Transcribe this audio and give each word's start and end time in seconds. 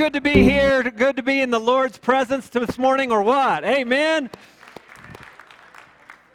good 0.00 0.14
to 0.14 0.20
be 0.22 0.42
here, 0.42 0.82
good 0.82 1.14
to 1.14 1.22
be 1.22 1.42
in 1.42 1.50
the 1.50 1.60
Lord's 1.60 1.98
presence 1.98 2.48
this 2.48 2.78
morning, 2.78 3.12
or 3.12 3.22
what? 3.22 3.62
Amen. 3.64 4.30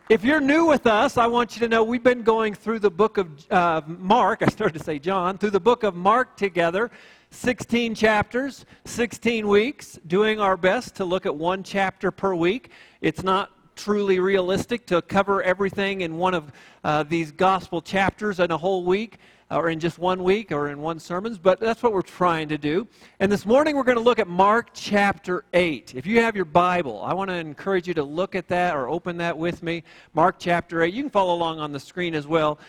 If 0.08 0.24
you're 0.24 0.40
new 0.40 0.68
with 0.68 0.86
us, 0.86 1.18
I 1.18 1.26
want 1.26 1.56
you 1.56 1.62
to 1.62 1.68
know 1.68 1.84
we've 1.84 2.04
been 2.04 2.22
going 2.22 2.54
through 2.54 2.78
the 2.78 2.92
book 2.92 3.18
of 3.18 3.52
uh, 3.52 3.82
Mark. 3.88 4.44
I 4.44 4.50
started 4.50 4.78
to 4.78 4.86
say 4.86 5.00
John, 5.00 5.40
through 5.40 5.50
the 5.50 5.60
book 5.60 5.82
of 5.82 5.96
Mark 5.96 6.38
together. 6.38 6.92
16 7.32 7.96
chapters, 7.96 8.68
16 8.86 9.48
weeks, 9.48 9.98
doing 10.06 10.40
our 10.40 10.58
best 10.58 10.94
to 10.98 11.04
look 11.04 11.26
at 11.26 11.36
one 11.36 11.64
chapter 11.64 12.12
per 12.12 12.36
week. 12.36 12.70
It's 13.02 13.24
not 13.24 13.50
truly 13.76 14.20
realistic 14.20 14.86
to 14.86 15.02
cover 15.02 15.42
everything 15.42 16.02
in 16.02 16.18
one 16.18 16.36
of 16.36 16.52
uh, 16.84 17.02
these 17.02 17.32
gospel 17.32 17.82
chapters 17.82 18.40
in 18.40 18.52
a 18.52 18.58
whole 18.60 18.86
week 18.86 19.18
or 19.52 19.70
in 19.70 19.80
just 19.80 20.00
one 20.00 20.24
week 20.24 20.52
or 20.52 20.70
in 20.70 20.82
one 20.82 21.00
sermons, 21.00 21.38
but 21.38 21.60
that's 21.60 21.84
what 21.84 21.94
we're 21.94 22.02
trying 22.02 22.48
to 22.50 22.58
do. 22.58 22.88
And 23.20 23.32
this 23.32 23.46
morning 23.46 23.76
we're 23.76 23.84
going 23.84 23.98
to 23.98 24.04
look 24.04 24.20
at 24.20 24.28
Mark 24.28 24.70
chapter 24.74 25.46
8. 25.54 25.94
If 25.96 26.08
you 26.08 26.20
have 26.22 26.36
your 26.36 26.46
Bible, 26.46 27.02
I 27.04 27.14
want 27.14 27.30
to 27.30 27.36
encourage 27.36 27.88
you 27.88 27.94
to 27.94 28.04
look 28.04 28.34
at 28.36 28.48
that 28.48 28.76
or 28.76 28.90
open 28.90 29.18
that 29.18 29.38
with 29.38 29.62
me. 29.62 29.84
Mark 30.14 30.38
chapter 30.40 30.82
8. 30.82 30.94
You 30.94 31.04
can 31.04 31.10
follow 31.12 31.36
along 31.36 31.60
on 31.60 31.72
the 31.72 31.80
screen 31.80 32.16
as 32.16 32.26
well. 32.26 32.60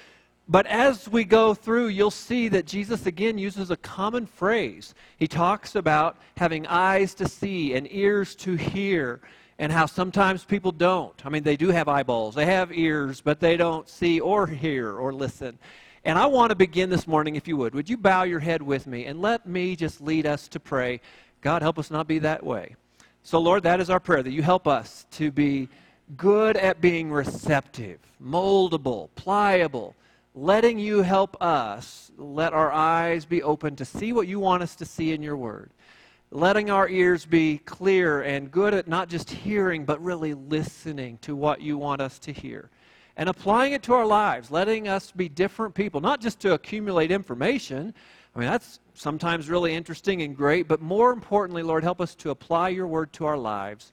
But 0.49 0.67
as 0.67 1.09
we 1.09 1.25
go 1.25 1.55
through, 1.55 1.89
you'll 1.89 2.11
see 2.11 2.49
that 2.49 2.67
Jesus 2.67 3.07
again 3.07 3.37
uses 3.37 3.71
a 3.71 3.77
common 3.79 4.27
phrase. 4.27 4.95
He 5.17 5.27
talks 5.27 5.75
about 5.75 6.19
having 6.37 6.67
eyes 6.69 7.15
to 7.15 7.27
see 7.27 7.75
and 7.75 7.91
ears 7.91 8.37
to 8.37 8.55
hear, 8.55 9.21
and 9.59 9.73
how 9.73 9.87
sometimes 9.87 10.45
people 10.45 10.71
don't. 10.71 11.21
I 11.25 11.31
mean, 11.31 11.43
they 11.43 11.57
do 11.57 11.71
have 11.71 11.89
eyeballs, 11.89 12.35
they 12.35 12.47
have 12.47 12.71
ears, 12.71 13.21
but 13.21 13.41
they 13.41 13.57
don't 13.57 13.89
see 13.89 14.21
or 14.21 14.47
hear 14.47 14.93
or 14.93 15.13
listen. 15.13 15.59
And 16.07 16.21
I 16.21 16.27
want 16.27 16.51
to 16.51 16.55
begin 16.55 16.89
this 16.89 17.09
morning, 17.09 17.35
if 17.35 17.49
you 17.49 17.57
would. 17.57 17.75
Would 17.75 17.91
you 17.91 17.97
bow 17.97 18.23
your 18.23 18.39
head 18.39 18.63
with 18.63 18.87
me 18.87 19.07
and 19.07 19.21
let 19.21 19.45
me 19.45 19.75
just 19.75 20.01
lead 20.01 20.25
us 20.25 20.47
to 20.47 20.61
pray? 20.61 21.01
God, 21.41 21.63
help 21.63 21.81
us 21.81 21.91
not 21.91 22.07
be 22.07 22.21
that 22.21 22.47
way. 22.47 22.77
So, 23.25 23.41
Lord, 23.41 23.65
that 23.65 23.81
is 23.81 23.91
our 23.91 23.99
prayer, 23.99 24.23
that 24.23 24.31
you 24.31 24.41
help 24.41 24.69
us 24.69 25.05
to 25.11 25.33
be 25.33 25.69
good 26.17 26.57
at 26.57 26.81
being 26.81 27.11
receptive, 27.11 27.99
moldable, 28.23 29.09
pliable, 29.17 29.97
letting 30.37 30.79
you 30.79 31.03
help 31.03 31.37
us 31.43 32.13
let 32.17 32.53
our 32.53 32.71
eyes 32.71 33.25
be 33.25 33.43
open 33.43 33.75
to 33.75 33.85
see 33.85 34.13
what 34.13 34.29
you 34.29 34.39
want 34.39 34.63
us 34.63 34.77
to 34.77 34.85
see 34.85 35.13
in 35.13 35.25
your 35.25 35.37
word. 35.37 35.71
Letting 36.31 36.71
our 36.71 36.89
ears 36.89 37.27
be 37.27 37.59
clear 37.59 38.23
and 38.23 38.53
good 38.53 38.75
at 38.75 38.87
not 38.87 39.09
just 39.09 39.29
hearing, 39.29 39.85
but 39.85 40.01
really 40.01 40.35
listening 40.35 41.19
to 41.23 41.35
what 41.35 41.61
you 41.61 41.77
want 41.77 42.01
us 42.01 42.21
to 42.21 42.33
hear 42.33 42.71
and 43.17 43.29
applying 43.29 43.73
it 43.73 43.83
to 43.85 43.95
our 43.95 44.07
lives, 44.07 44.51
letting 44.51 44.89
us 44.89 45.11
be 45.11 45.29
different 45.29 45.75
people, 45.75 46.01
not 46.01 46.21
just 46.21 46.41
to 46.41 46.53
accumulate 46.55 47.11
information. 47.11 47.95
I 48.35 48.39
mean, 48.39 48.49
that's 48.49 48.81
sometimes 48.95 49.49
really 49.49 49.75
interesting 49.75 50.23
and 50.23 50.37
great, 50.37 50.69
but 50.69 50.83
more 50.83 51.13
importantly, 51.13 51.63
Lord, 51.63 51.83
help 51.83 52.01
us 52.01 52.15
to 52.17 52.31
apply 52.31 52.71
your 52.71 52.87
word 52.87 53.13
to 53.15 53.25
our 53.25 53.39
lives. 53.39 53.93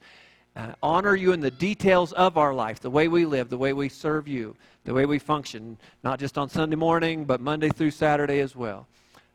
Uh, 0.56 0.74
honor 0.84 1.16
you 1.16 1.32
in 1.32 1.40
the 1.40 1.50
details 1.50 2.12
of 2.14 2.38
our 2.38 2.54
life, 2.54 2.80
the 2.80 2.90
way 2.90 3.08
we 3.08 3.26
live, 3.26 3.50
the 3.50 3.58
way 3.58 3.74
we 3.74 3.90
serve 3.90 4.28
you, 4.28 4.56
the 4.84 4.94
way 4.94 5.06
we 5.06 5.18
function, 5.18 5.78
not 6.04 6.20
just 6.20 6.38
on 6.38 6.48
Sunday 6.48 6.76
morning, 6.76 7.26
but 7.26 7.42
Monday 7.42 7.70
through 7.70 7.90
Saturday 7.90 8.40
as 8.40 8.56
well. 8.56 8.86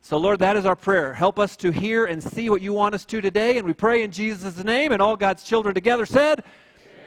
So, 0.00 0.16
Lord, 0.16 0.38
that 0.38 0.56
is 0.56 0.64
our 0.64 0.76
prayer. 0.76 1.12
Help 1.12 1.40
us 1.40 1.56
to 1.56 1.72
hear 1.72 2.04
and 2.04 2.22
see 2.22 2.50
what 2.50 2.62
you 2.62 2.72
want 2.72 2.94
us 2.94 3.04
to 3.06 3.20
today, 3.20 3.58
and 3.58 3.66
we 3.66 3.72
pray 3.72 4.04
in 4.04 4.12
Jesus' 4.12 4.62
name, 4.62 4.92
and 4.92 5.02
all 5.02 5.16
God's 5.16 5.42
children 5.42 5.74
together 5.74 6.06
said, 6.06 6.44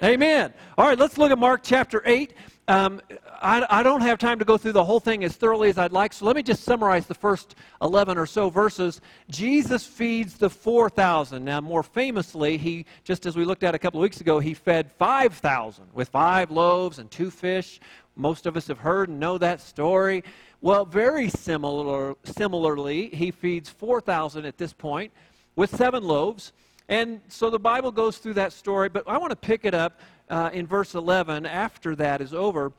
Amen. 0.04 0.14
Amen. 0.14 0.54
All 0.78 0.88
right, 0.88 0.98
let's 0.98 1.18
look 1.18 1.32
at 1.32 1.38
Mark 1.38 1.62
chapter 1.64 2.02
8. 2.06 2.34
Um, 2.72 3.02
I, 3.42 3.66
I, 3.70 3.84
don't 3.84 4.00
have 4.00 4.18
time 4.18 4.40
to 4.40 4.46
go 4.46 4.58
through 4.58 4.72
the 4.72 4.86
whole 4.86 5.02
thing 5.02 5.26
as 5.26 5.36
thoroughly 5.36 5.68
as 5.68 5.78
I'd 5.78 5.92
like, 5.92 6.14
so 6.14 6.26
let 6.26 6.38
me 6.38 6.42
just 6.42 6.64
summarize 6.64 7.06
the 7.06 7.14
first 7.14 7.56
11 7.82 8.18
or 8.18 8.26
so 8.26 8.50
verses. 8.50 9.02
Jesus 9.30 9.86
feeds 9.86 10.36
the 10.36 10.50
4,000. 10.50 11.44
Now, 11.44 11.60
more 11.60 11.84
famously, 11.84 12.58
he, 12.58 12.86
just 13.04 13.26
as 13.26 13.36
we 13.36 13.44
looked 13.44 13.64
at 13.64 13.76
a 13.76 13.80
couple 13.80 14.00
of 14.00 14.04
weeks 14.04 14.22
ago, 14.22 14.40
he 14.40 14.54
fed 14.54 14.90
5,000 14.90 15.84
with 15.94 16.08
five 16.08 16.50
loaves 16.50 17.00
and 17.00 17.12
two 17.12 17.30
fish. 17.30 17.82
Most 18.16 18.46
of 18.46 18.56
us 18.56 18.68
have 18.68 18.78
heard 18.78 19.10
and 19.10 19.20
know 19.20 19.38
that 19.38 19.60
story. 19.60 20.24
Well, 20.62 20.86
very 20.86 21.28
similar, 21.28 22.16
similarly, 22.24 23.10
he 23.10 23.32
feeds 23.32 23.68
4,000 23.68 24.46
at 24.46 24.58
this 24.58 24.72
point 24.72 25.12
with 25.58 25.76
seven 25.76 26.06
loaves. 26.06 26.54
And 26.88 27.20
so 27.28 27.50
the 27.50 27.60
Bible 27.60 27.92
goes 27.92 28.18
through 28.18 28.36
that 28.36 28.54
story, 28.54 28.88
but 28.88 29.04
I 29.08 29.18
want 29.18 29.32
to 29.32 29.36
pick 29.36 29.66
it 29.66 29.74
up 29.74 30.00
uh, 30.32 30.50
in 30.54 30.66
verse 30.66 30.96
11 30.96 31.46
after 31.46 31.96
that 31.98 32.22
is 32.22 32.34
over. 32.34 32.72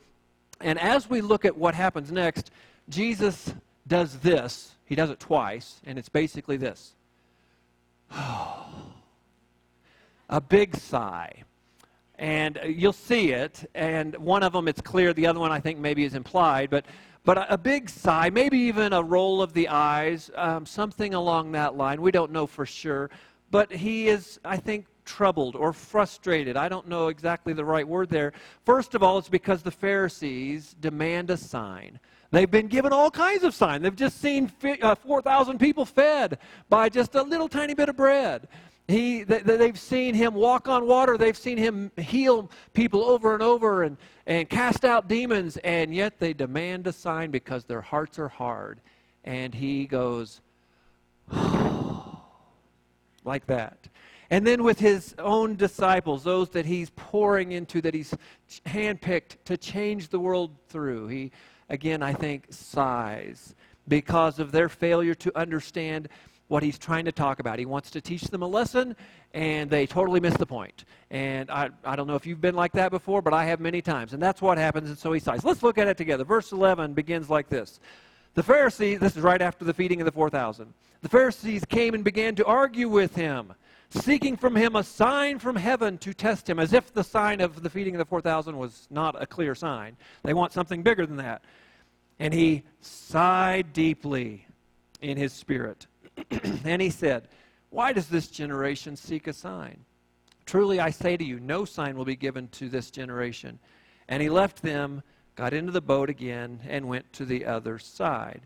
And 0.60 0.80
as 0.80 1.08
we 1.08 1.20
look 1.20 1.44
at 1.44 1.56
what 1.56 1.74
happens 1.74 2.10
next, 2.10 2.50
Jesus 2.88 3.52
does 3.86 4.18
this. 4.18 4.74
He 4.86 4.94
does 4.94 5.10
it 5.10 5.20
twice, 5.20 5.80
and 5.84 5.98
it's 5.98 6.08
basically 6.08 6.56
this 6.56 6.94
a 10.28 10.40
big 10.48 10.76
sigh. 10.76 11.44
And 12.18 12.58
you'll 12.64 12.92
see 12.92 13.32
it, 13.32 13.68
and 13.74 14.16
one 14.16 14.42
of 14.42 14.52
them 14.52 14.68
it's 14.68 14.80
clear, 14.80 15.12
the 15.12 15.26
other 15.26 15.40
one 15.40 15.50
I 15.50 15.60
think 15.60 15.78
maybe 15.78 16.04
is 16.04 16.14
implied, 16.14 16.70
but, 16.70 16.86
but 17.24 17.46
a, 17.50 17.58
big 17.58 17.88
sigh, 17.90 18.30
maybe 18.30 18.58
even 18.58 18.92
a 18.92 19.02
roll 19.02 19.42
of 19.42 19.52
the 19.54 19.68
eyes, 19.68 20.30
um, 20.36 20.64
something 20.64 21.14
along 21.14 21.52
that 21.52 21.76
line. 21.76 22.00
We 22.00 22.12
don't 22.12 22.30
know 22.30 22.46
for 22.46 22.64
sure. 22.64 23.10
But 23.50 23.72
he 23.72 24.08
is, 24.08 24.40
I 24.44 24.56
think, 24.56 24.86
troubled 25.04 25.56
or 25.56 25.72
frustrated. 25.72 26.56
I 26.56 26.68
don't 26.68 26.88
know 26.88 27.08
exactly 27.08 27.52
the 27.52 27.64
right 27.64 27.86
word 27.86 28.08
there. 28.08 28.32
First 28.64 28.94
of 28.94 29.02
all, 29.02 29.18
it's 29.18 29.28
because 29.28 29.62
the 29.62 29.70
Pharisees 29.70 30.74
demand 30.80 31.30
a 31.30 31.36
sign. 31.36 31.98
They've 32.30 32.50
been 32.50 32.68
given 32.68 32.92
all 32.92 33.10
kinds 33.10 33.44
of 33.44 33.54
signs. 33.54 33.82
They've 33.82 33.94
just 33.94 34.20
seen 34.20 34.50
uh, 34.80 34.94
4,000 34.94 35.58
people 35.58 35.84
fed 35.84 36.38
by 36.70 36.88
just 36.88 37.14
a 37.14 37.22
little 37.22 37.48
tiny 37.48 37.74
bit 37.74 37.90
of 37.90 37.96
bread. 37.96 38.48
He, 38.88 39.22
they've 39.22 39.78
seen 39.78 40.14
him 40.14 40.34
walk 40.34 40.66
on 40.68 40.86
water. 40.86 41.16
They've 41.16 41.36
seen 41.36 41.56
him 41.56 41.92
heal 41.96 42.50
people 42.74 43.04
over 43.04 43.34
and 43.34 43.42
over 43.42 43.84
and, 43.84 43.96
and 44.26 44.48
cast 44.48 44.84
out 44.84 45.08
demons, 45.08 45.56
and 45.58 45.94
yet 45.94 46.18
they 46.18 46.32
demand 46.32 46.86
a 46.86 46.92
sign 46.92 47.30
because 47.30 47.64
their 47.64 47.80
hearts 47.80 48.18
are 48.18 48.28
hard. 48.28 48.80
And 49.24 49.54
he 49.54 49.86
goes, 49.86 50.40
like 53.24 53.46
that. 53.46 53.76
And 54.32 54.46
then 54.46 54.62
with 54.62 54.80
his 54.80 55.14
own 55.18 55.56
disciples, 55.56 56.24
those 56.24 56.48
that 56.50 56.64
he's 56.64 56.88
pouring 56.96 57.52
into, 57.52 57.82
that 57.82 57.92
he's 57.92 58.14
handpicked 58.64 59.36
to 59.44 59.58
change 59.58 60.08
the 60.08 60.18
world 60.18 60.56
through, 60.70 61.08
he, 61.08 61.32
again, 61.68 62.02
I 62.02 62.14
think, 62.14 62.46
sighs 62.48 63.54
because 63.88 64.38
of 64.38 64.50
their 64.50 64.70
failure 64.70 65.14
to 65.16 65.38
understand 65.38 66.08
what 66.48 66.62
he's 66.62 66.78
trying 66.78 67.04
to 67.04 67.12
talk 67.12 67.40
about. 67.40 67.58
He 67.58 67.66
wants 67.66 67.90
to 67.90 68.00
teach 68.00 68.22
them 68.22 68.40
a 68.40 68.46
lesson, 68.46 68.96
and 69.34 69.68
they 69.68 69.86
totally 69.86 70.18
miss 70.18 70.38
the 70.38 70.46
point. 70.46 70.86
And 71.10 71.50
I, 71.50 71.68
I 71.84 71.94
don't 71.94 72.06
know 72.06 72.16
if 72.16 72.26
you've 72.26 72.40
been 72.40 72.54
like 72.54 72.72
that 72.72 72.90
before, 72.90 73.20
but 73.20 73.34
I 73.34 73.44
have 73.44 73.60
many 73.60 73.82
times. 73.82 74.14
And 74.14 74.22
that's 74.22 74.40
what 74.40 74.56
happens, 74.56 74.88
and 74.88 74.98
so 74.98 75.12
he 75.12 75.20
sighs. 75.20 75.44
Let's 75.44 75.62
look 75.62 75.76
at 75.76 75.88
it 75.88 75.98
together. 75.98 76.24
Verse 76.24 76.52
11 76.52 76.94
begins 76.94 77.28
like 77.28 77.50
this. 77.50 77.80
The 78.32 78.42
Pharisees, 78.42 78.98
this 78.98 79.14
is 79.14 79.22
right 79.22 79.42
after 79.42 79.66
the 79.66 79.74
feeding 79.74 80.00
of 80.00 80.06
the 80.06 80.12
4,000. 80.12 80.72
The 81.02 81.08
Pharisees 81.10 81.66
came 81.66 81.92
and 81.92 82.02
began 82.02 82.34
to 82.36 82.46
argue 82.46 82.88
with 82.88 83.14
him 83.14 83.52
seeking 83.92 84.36
from 84.36 84.56
him 84.56 84.76
a 84.76 84.82
sign 84.82 85.38
from 85.38 85.56
heaven 85.56 85.98
to 85.98 86.14
test 86.14 86.48
him, 86.48 86.58
as 86.58 86.72
if 86.72 86.92
the 86.92 87.04
sign 87.04 87.40
of 87.40 87.62
the 87.62 87.70
feeding 87.70 87.94
of 87.94 87.98
the 87.98 88.04
4,000 88.04 88.56
was 88.56 88.86
not 88.90 89.20
a 89.20 89.26
clear 89.26 89.54
sign. 89.54 89.96
They 90.22 90.34
want 90.34 90.52
something 90.52 90.82
bigger 90.82 91.06
than 91.06 91.16
that. 91.16 91.42
And 92.18 92.32
he 92.32 92.62
sighed 92.80 93.72
deeply 93.72 94.46
in 95.00 95.16
his 95.16 95.32
spirit. 95.32 95.86
and 96.64 96.80
he 96.80 96.90
said, 96.90 97.28
Why 97.70 97.92
does 97.92 98.08
this 98.08 98.28
generation 98.28 98.96
seek 98.96 99.26
a 99.26 99.32
sign? 99.32 99.84
Truly 100.46 100.80
I 100.80 100.90
say 100.90 101.16
to 101.16 101.24
you, 101.24 101.40
no 101.40 101.64
sign 101.64 101.96
will 101.96 102.04
be 102.04 102.16
given 102.16 102.48
to 102.48 102.68
this 102.68 102.90
generation. 102.90 103.58
And 104.08 104.22
he 104.22 104.28
left 104.28 104.62
them, 104.62 105.02
got 105.36 105.54
into 105.54 105.72
the 105.72 105.80
boat 105.80 106.10
again, 106.10 106.60
and 106.68 106.88
went 106.88 107.12
to 107.14 107.24
the 107.24 107.44
other 107.46 107.78
side. 107.78 108.42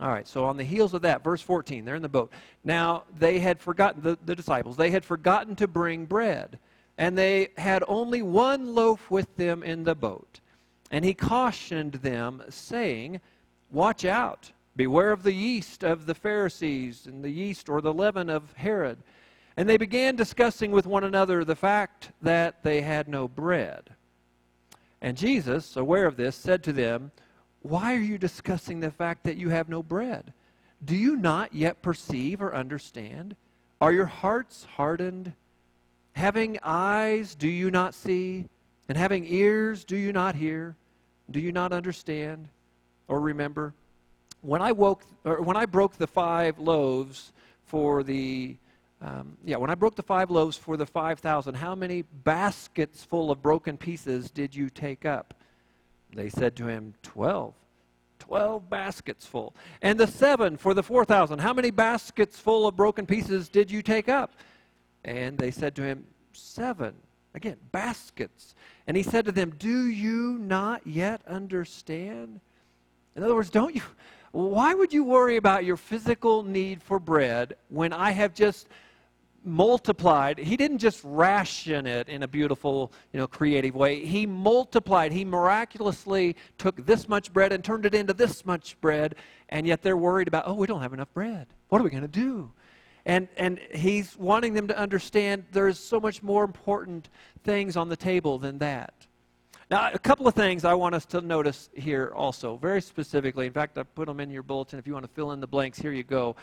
All 0.00 0.10
right, 0.10 0.28
so 0.28 0.44
on 0.44 0.56
the 0.56 0.64
heels 0.64 0.94
of 0.94 1.02
that, 1.02 1.24
verse 1.24 1.42
14, 1.42 1.84
they're 1.84 1.96
in 1.96 2.02
the 2.02 2.08
boat. 2.08 2.32
Now, 2.62 3.02
they 3.18 3.40
had 3.40 3.60
forgotten, 3.60 4.00
the, 4.00 4.16
the 4.24 4.36
disciples, 4.36 4.76
they 4.76 4.90
had 4.90 5.04
forgotten 5.04 5.56
to 5.56 5.66
bring 5.66 6.04
bread, 6.04 6.58
and 6.98 7.18
they 7.18 7.48
had 7.56 7.82
only 7.88 8.22
one 8.22 8.74
loaf 8.74 9.10
with 9.10 9.34
them 9.36 9.64
in 9.64 9.82
the 9.82 9.96
boat. 9.96 10.38
And 10.92 11.04
he 11.04 11.14
cautioned 11.14 11.94
them, 11.94 12.42
saying, 12.48 13.20
Watch 13.70 14.04
out, 14.04 14.52
beware 14.76 15.10
of 15.10 15.24
the 15.24 15.32
yeast 15.32 15.82
of 15.82 16.06
the 16.06 16.14
Pharisees, 16.14 17.06
and 17.06 17.24
the 17.24 17.30
yeast 17.30 17.68
or 17.68 17.80
the 17.80 17.92
leaven 17.92 18.30
of 18.30 18.52
Herod. 18.52 18.98
And 19.56 19.68
they 19.68 19.76
began 19.76 20.14
discussing 20.14 20.70
with 20.70 20.86
one 20.86 21.02
another 21.02 21.44
the 21.44 21.56
fact 21.56 22.12
that 22.22 22.62
they 22.62 22.80
had 22.82 23.08
no 23.08 23.26
bread. 23.26 23.90
And 25.02 25.16
Jesus, 25.16 25.76
aware 25.76 26.06
of 26.06 26.16
this, 26.16 26.36
said 26.36 26.62
to 26.62 26.72
them, 26.72 27.10
why 27.62 27.94
are 27.94 28.00
you 28.00 28.18
discussing 28.18 28.80
the 28.80 28.90
fact 28.90 29.24
that 29.24 29.36
you 29.36 29.48
have 29.50 29.68
no 29.68 29.82
bread? 29.82 30.32
Do 30.84 30.94
you 30.96 31.16
not 31.16 31.54
yet 31.54 31.82
perceive 31.82 32.40
or 32.40 32.54
understand? 32.54 33.36
Are 33.80 33.92
your 33.92 34.06
hearts 34.06 34.66
hardened? 34.76 35.32
Having 36.12 36.58
eyes, 36.62 37.34
do 37.34 37.48
you 37.48 37.70
not 37.70 37.94
see? 37.94 38.46
And 38.88 38.96
having 38.96 39.24
ears, 39.26 39.84
do 39.84 39.96
you 39.96 40.12
not 40.12 40.34
hear? 40.34 40.76
Do 41.30 41.40
you 41.40 41.52
not 41.52 41.72
understand 41.72 42.48
or 43.08 43.20
remember? 43.20 43.74
When 44.40 44.62
I 44.62 44.72
woke, 44.72 45.02
or 45.24 45.42
when 45.42 45.56
I 45.56 45.66
broke 45.66 45.96
the 45.96 46.06
five 46.06 46.58
loaves 46.58 47.32
for 47.66 48.02
the 48.02 48.56
um, 49.00 49.36
yeah, 49.44 49.56
when 49.56 49.70
I 49.70 49.76
broke 49.76 49.94
the 49.94 50.02
five 50.02 50.30
loaves 50.30 50.56
for 50.56 50.76
the 50.76 50.86
5,000, 50.86 51.54
how 51.54 51.74
many 51.76 52.02
baskets 52.24 53.04
full 53.04 53.30
of 53.30 53.40
broken 53.40 53.76
pieces 53.76 54.30
did 54.30 54.54
you 54.54 54.70
take 54.70 55.06
up? 55.06 55.34
They 56.14 56.28
said 56.28 56.56
to 56.56 56.66
him, 56.66 56.94
12. 57.02 57.54
12 58.18 58.68
baskets 58.68 59.26
full. 59.26 59.54
And 59.80 59.98
the 59.98 60.06
seven 60.06 60.56
for 60.56 60.74
the 60.74 60.82
4,000, 60.82 61.38
how 61.38 61.52
many 61.52 61.70
baskets 61.70 62.38
full 62.38 62.66
of 62.66 62.76
broken 62.76 63.06
pieces 63.06 63.48
did 63.48 63.70
you 63.70 63.82
take 63.82 64.08
up? 64.08 64.32
And 65.04 65.38
they 65.38 65.50
said 65.50 65.74
to 65.76 65.82
him, 65.82 66.04
Seven. 66.32 66.94
Again, 67.34 67.56
baskets. 67.72 68.54
And 68.86 68.96
he 68.96 69.02
said 69.02 69.24
to 69.26 69.32
them, 69.32 69.54
Do 69.58 69.86
you 69.86 70.38
not 70.38 70.86
yet 70.86 71.22
understand? 71.26 72.40
In 73.16 73.22
other 73.22 73.34
words, 73.34 73.50
don't 73.50 73.74
you, 73.74 73.82
why 74.32 74.74
would 74.74 74.92
you 74.92 75.04
worry 75.04 75.36
about 75.36 75.64
your 75.64 75.76
physical 75.76 76.42
need 76.42 76.82
for 76.82 76.98
bread 76.98 77.56
when 77.68 77.92
I 77.92 78.10
have 78.10 78.34
just 78.34 78.68
multiplied. 79.44 80.38
He 80.38 80.56
didn't 80.56 80.78
just 80.78 81.00
ration 81.04 81.86
it 81.86 82.08
in 82.08 82.22
a 82.22 82.28
beautiful 82.28 82.92
you 83.12 83.18
know 83.18 83.26
creative 83.26 83.74
way. 83.74 84.04
He 84.04 84.26
multiplied. 84.26 85.12
He 85.12 85.24
miraculously 85.24 86.36
took 86.58 86.84
this 86.84 87.08
much 87.08 87.32
bread 87.32 87.52
and 87.52 87.62
turned 87.62 87.86
it 87.86 87.94
into 87.94 88.12
this 88.12 88.44
much 88.44 88.80
bread 88.80 89.14
and 89.48 89.66
yet 89.66 89.82
they're 89.82 89.96
worried 89.96 90.28
about 90.28 90.44
oh 90.46 90.54
we 90.54 90.66
don't 90.66 90.82
have 90.82 90.92
enough 90.92 91.12
bread. 91.14 91.46
What 91.68 91.80
are 91.80 91.84
we 91.84 91.90
going 91.90 92.02
to 92.02 92.08
do? 92.08 92.50
And 93.06 93.28
and 93.36 93.58
he's 93.74 94.16
wanting 94.16 94.54
them 94.54 94.68
to 94.68 94.78
understand 94.78 95.44
there's 95.52 95.78
so 95.78 96.00
much 96.00 96.22
more 96.22 96.44
important 96.44 97.08
things 97.44 97.76
on 97.76 97.88
the 97.88 97.96
table 97.96 98.38
than 98.38 98.58
that. 98.58 98.94
Now 99.70 99.90
a 99.92 99.98
couple 99.98 100.26
of 100.26 100.34
things 100.34 100.64
i 100.64 100.74
want 100.74 100.94
us 100.94 101.04
to 101.06 101.20
notice 101.20 101.70
here 101.74 102.12
also 102.14 102.56
very 102.56 102.82
specifically. 102.82 103.46
In 103.46 103.52
fact 103.52 103.78
i 103.78 103.82
put 103.82 104.06
them 104.06 104.20
in 104.20 104.30
your 104.30 104.42
bulletin 104.42 104.78
if 104.78 104.86
you 104.86 104.92
want 104.92 105.04
to 105.04 105.12
fill 105.12 105.32
in 105.32 105.40
the 105.40 105.46
blanks. 105.46 105.78
Here 105.78 105.92
you 105.92 106.04
go. 106.04 106.36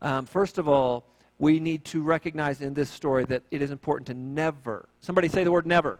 Um, 0.00 0.26
first 0.26 0.58
of 0.58 0.68
all 0.68 1.04
we 1.38 1.58
need 1.58 1.84
to 1.86 2.02
recognize 2.02 2.60
in 2.60 2.74
this 2.74 2.90
story 2.90 3.24
that 3.24 3.42
it 3.50 3.62
is 3.62 3.70
important 3.70 4.06
to 4.08 4.14
never, 4.14 4.88
somebody 5.00 5.28
say 5.28 5.44
the 5.44 5.52
word 5.52 5.66
never, 5.66 5.98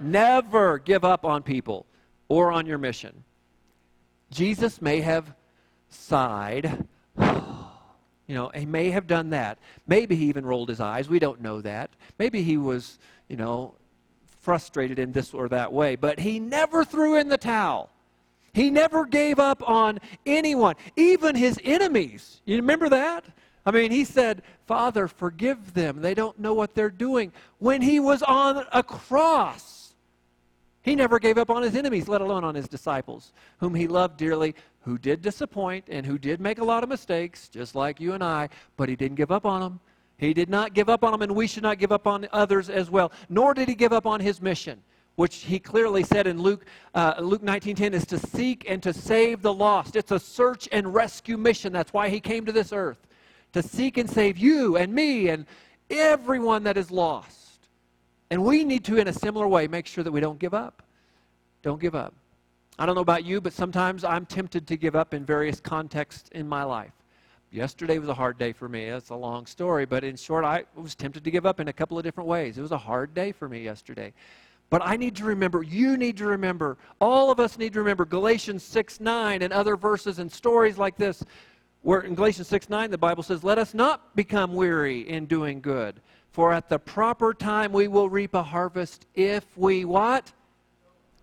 never, 0.00 0.40
never 0.40 0.78
give 0.78 1.04
up 1.04 1.24
on 1.24 1.42
people 1.42 1.86
or 2.28 2.52
on 2.52 2.66
your 2.66 2.78
mission. 2.78 3.24
Jesus 4.30 4.82
may 4.82 5.00
have 5.00 5.32
sighed. 5.88 6.84
You 8.26 8.34
know, 8.34 8.50
he 8.54 8.66
may 8.66 8.90
have 8.90 9.06
done 9.06 9.30
that. 9.30 9.58
Maybe 9.86 10.14
he 10.14 10.26
even 10.26 10.44
rolled 10.44 10.68
his 10.68 10.80
eyes. 10.80 11.08
We 11.08 11.18
don't 11.18 11.40
know 11.40 11.62
that. 11.62 11.90
Maybe 12.18 12.42
he 12.42 12.58
was, 12.58 12.98
you 13.28 13.36
know, 13.36 13.74
frustrated 14.40 14.98
in 14.98 15.12
this 15.12 15.32
or 15.32 15.48
that 15.48 15.72
way. 15.72 15.96
But 15.96 16.20
he 16.20 16.38
never 16.38 16.84
threw 16.84 17.16
in 17.16 17.28
the 17.28 17.38
towel. 17.38 17.90
He 18.52 18.70
never 18.70 19.06
gave 19.06 19.38
up 19.38 19.66
on 19.66 19.98
anyone, 20.26 20.74
even 20.96 21.36
his 21.36 21.58
enemies. 21.64 22.40
You 22.44 22.56
remember 22.56 22.88
that? 22.90 23.24
I 23.68 23.70
mean, 23.70 23.90
he 23.90 24.06
said, 24.06 24.40
Father, 24.66 25.06
forgive 25.06 25.74
them. 25.74 26.00
They 26.00 26.14
don't 26.14 26.38
know 26.38 26.54
what 26.54 26.74
they're 26.74 26.88
doing. 26.88 27.34
When 27.58 27.82
he 27.82 28.00
was 28.00 28.22
on 28.22 28.64
a 28.72 28.82
cross, 28.82 29.92
he 30.80 30.94
never 30.94 31.18
gave 31.18 31.36
up 31.36 31.50
on 31.50 31.62
his 31.62 31.76
enemies, 31.76 32.08
let 32.08 32.22
alone 32.22 32.44
on 32.44 32.54
his 32.54 32.66
disciples, 32.66 33.34
whom 33.58 33.74
he 33.74 33.86
loved 33.86 34.16
dearly, 34.16 34.54
who 34.80 34.96
did 34.96 35.20
disappoint 35.20 35.84
and 35.88 36.06
who 36.06 36.16
did 36.16 36.40
make 36.40 36.60
a 36.60 36.64
lot 36.64 36.82
of 36.82 36.88
mistakes, 36.88 37.50
just 37.50 37.74
like 37.74 38.00
you 38.00 38.14
and 38.14 38.24
I, 38.24 38.48
but 38.78 38.88
he 38.88 38.96
didn't 38.96 39.16
give 39.16 39.30
up 39.30 39.44
on 39.44 39.60
them. 39.60 39.80
He 40.16 40.32
did 40.32 40.48
not 40.48 40.72
give 40.72 40.88
up 40.88 41.04
on 41.04 41.12
them, 41.12 41.20
and 41.20 41.36
we 41.36 41.46
should 41.46 41.62
not 41.62 41.78
give 41.78 41.92
up 41.92 42.06
on 42.06 42.26
others 42.32 42.70
as 42.70 42.90
well. 42.90 43.12
Nor 43.28 43.52
did 43.52 43.68
he 43.68 43.74
give 43.74 43.92
up 43.92 44.06
on 44.06 44.18
his 44.18 44.40
mission, 44.40 44.82
which 45.16 45.40
he 45.40 45.58
clearly 45.58 46.04
said 46.04 46.26
in 46.26 46.40
Luke, 46.40 46.64
uh, 46.94 47.16
Luke 47.20 47.42
19.10 47.42 47.92
is 47.92 48.06
to 48.06 48.18
seek 48.18 48.64
and 48.66 48.82
to 48.82 48.94
save 48.94 49.42
the 49.42 49.52
lost. 49.52 49.94
It's 49.94 50.10
a 50.10 50.18
search 50.18 50.70
and 50.72 50.94
rescue 50.94 51.36
mission. 51.36 51.70
That's 51.70 51.92
why 51.92 52.08
he 52.08 52.18
came 52.18 52.46
to 52.46 52.52
this 52.52 52.72
earth 52.72 53.07
to 53.60 53.68
seek 53.68 53.98
and 53.98 54.08
save 54.08 54.38
you 54.38 54.76
and 54.76 54.92
me 54.92 55.28
and 55.28 55.44
everyone 55.90 56.62
that 56.64 56.76
is 56.76 56.90
lost. 56.90 57.68
And 58.30 58.44
we 58.44 58.64
need 58.64 58.84
to, 58.84 58.98
in 58.98 59.08
a 59.08 59.12
similar 59.12 59.48
way, 59.48 59.66
make 59.66 59.86
sure 59.86 60.04
that 60.04 60.12
we 60.12 60.20
don't 60.20 60.38
give 60.38 60.54
up. 60.54 60.82
Don't 61.62 61.80
give 61.80 61.94
up. 61.94 62.14
I 62.78 62.86
don't 62.86 62.94
know 62.94 63.00
about 63.00 63.24
you, 63.24 63.40
but 63.40 63.52
sometimes 63.52 64.04
I'm 64.04 64.26
tempted 64.26 64.66
to 64.68 64.76
give 64.76 64.94
up 64.94 65.12
in 65.12 65.24
various 65.24 65.58
contexts 65.58 66.28
in 66.30 66.48
my 66.48 66.62
life. 66.62 66.92
Yesterday 67.50 67.98
was 67.98 68.10
a 68.10 68.14
hard 68.14 68.38
day 68.38 68.52
for 68.52 68.68
me. 68.68 68.84
It's 68.84 69.08
a 69.08 69.16
long 69.16 69.46
story, 69.46 69.86
but 69.86 70.04
in 70.04 70.14
short, 70.16 70.44
I 70.44 70.64
was 70.76 70.94
tempted 70.94 71.24
to 71.24 71.30
give 71.30 71.46
up 71.46 71.58
in 71.58 71.68
a 71.68 71.72
couple 71.72 71.98
of 71.98 72.04
different 72.04 72.28
ways. 72.28 72.58
It 72.58 72.62
was 72.62 72.72
a 72.72 72.78
hard 72.78 73.14
day 73.14 73.32
for 73.32 73.48
me 73.48 73.62
yesterday. 73.62 74.12
But 74.70 74.82
I 74.84 74.96
need 74.96 75.16
to 75.16 75.24
remember, 75.24 75.62
you 75.62 75.96
need 75.96 76.18
to 76.18 76.26
remember, 76.26 76.76
all 77.00 77.30
of 77.30 77.40
us 77.40 77.56
need 77.56 77.72
to 77.72 77.78
remember 77.78 78.04
Galatians 78.04 78.62
6 78.62 79.00
9 79.00 79.42
and 79.42 79.52
other 79.52 79.76
verses 79.76 80.18
and 80.18 80.30
stories 80.30 80.76
like 80.76 80.96
this 80.96 81.24
where 81.82 82.00
in 82.00 82.14
Galatians 82.14 82.48
6 82.48 82.68
9, 82.68 82.90
the 82.90 82.98
Bible 82.98 83.22
says, 83.22 83.44
Let 83.44 83.58
us 83.58 83.74
not 83.74 84.14
become 84.16 84.54
weary 84.54 85.08
in 85.08 85.26
doing 85.26 85.60
good, 85.60 86.00
for 86.30 86.52
at 86.52 86.68
the 86.68 86.78
proper 86.78 87.32
time 87.32 87.72
we 87.72 87.88
will 87.88 88.08
reap 88.08 88.34
a 88.34 88.42
harvest 88.42 89.06
if 89.14 89.44
we 89.56 89.84
what? 89.84 90.32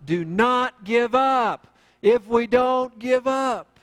Do 0.05 0.23
not 0.23 0.83
give 0.83 1.15
up. 1.15 1.67
If 2.01 2.27
we 2.27 2.45
don't 2.45 2.99
give 2.99 3.25
up, 3.25 3.79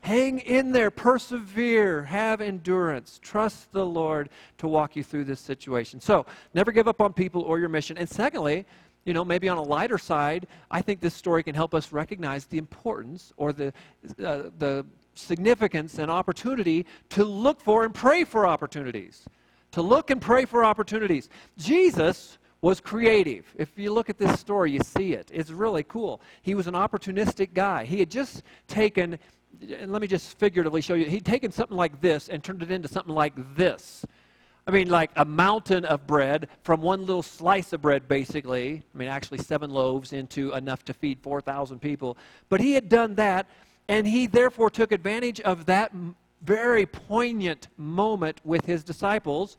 hang 0.00 0.40
in 0.40 0.72
there, 0.72 0.90
persevere, 0.90 2.04
have 2.04 2.40
endurance, 2.40 3.18
trust 3.22 3.72
the 3.72 3.84
Lord 3.84 4.28
to 4.58 4.68
walk 4.68 4.94
you 4.94 5.02
through 5.02 5.24
this 5.24 5.40
situation. 5.40 6.00
So, 6.00 6.26
never 6.52 6.70
give 6.70 6.86
up 6.86 7.00
on 7.00 7.12
people 7.14 7.42
or 7.42 7.58
your 7.58 7.70
mission. 7.70 7.96
And 7.96 8.08
secondly, 8.08 8.66
you 9.06 9.14
know, 9.14 9.24
maybe 9.24 9.48
on 9.48 9.56
a 9.56 9.62
lighter 9.62 9.98
side, 9.98 10.46
I 10.70 10.82
think 10.82 11.00
this 11.00 11.14
story 11.14 11.42
can 11.42 11.54
help 11.54 11.74
us 11.74 11.92
recognize 11.92 12.44
the 12.44 12.58
importance 12.58 13.32
or 13.36 13.52
the, 13.52 13.72
uh, 14.22 14.50
the 14.58 14.84
significance 15.18 15.98
and 15.98 16.10
opportunity 16.10 16.86
to 17.10 17.24
look 17.24 17.60
for 17.60 17.84
and 17.84 17.94
pray 17.94 18.24
for 18.24 18.46
opportunities. 18.46 19.24
To 19.72 19.82
look 19.82 20.10
and 20.10 20.20
pray 20.20 20.44
for 20.44 20.64
opportunities. 20.64 21.28
Jesus 21.58 22.38
was 22.60 22.80
creative. 22.80 23.44
If 23.56 23.78
you 23.78 23.92
look 23.92 24.08
at 24.10 24.18
this 24.18 24.40
story, 24.40 24.72
you 24.72 24.80
see 24.80 25.12
it. 25.12 25.30
It's 25.32 25.50
really 25.50 25.82
cool. 25.84 26.20
He 26.42 26.54
was 26.54 26.66
an 26.66 26.74
opportunistic 26.74 27.52
guy. 27.52 27.84
He 27.84 27.98
had 28.00 28.10
just 28.10 28.42
taken, 28.66 29.18
and 29.60 29.92
let 29.92 30.00
me 30.00 30.08
just 30.08 30.38
figuratively 30.38 30.80
show 30.80 30.94
you, 30.94 31.04
he'd 31.06 31.24
taken 31.24 31.52
something 31.52 31.76
like 31.76 32.00
this 32.00 32.28
and 32.28 32.42
turned 32.42 32.62
it 32.62 32.70
into 32.70 32.88
something 32.88 33.14
like 33.14 33.34
this. 33.56 34.04
I 34.68 34.72
mean, 34.72 34.88
like 34.88 35.12
a 35.14 35.24
mountain 35.24 35.84
of 35.84 36.08
bread 36.08 36.48
from 36.62 36.80
one 36.80 37.06
little 37.06 37.22
slice 37.22 37.72
of 37.72 37.82
bread, 37.82 38.08
basically. 38.08 38.82
I 38.92 38.98
mean, 38.98 39.08
actually, 39.08 39.38
seven 39.38 39.70
loaves 39.70 40.12
into 40.12 40.52
enough 40.54 40.84
to 40.86 40.92
feed 40.92 41.20
4,000 41.20 41.78
people. 41.78 42.16
But 42.48 42.60
he 42.60 42.72
had 42.72 42.88
done 42.88 43.14
that 43.14 43.48
and 43.88 44.06
he 44.06 44.26
therefore 44.26 44.70
took 44.70 44.92
advantage 44.92 45.40
of 45.40 45.66
that 45.66 45.92
very 46.42 46.86
poignant 46.86 47.68
moment 47.76 48.40
with 48.44 48.64
his 48.64 48.84
disciples 48.84 49.56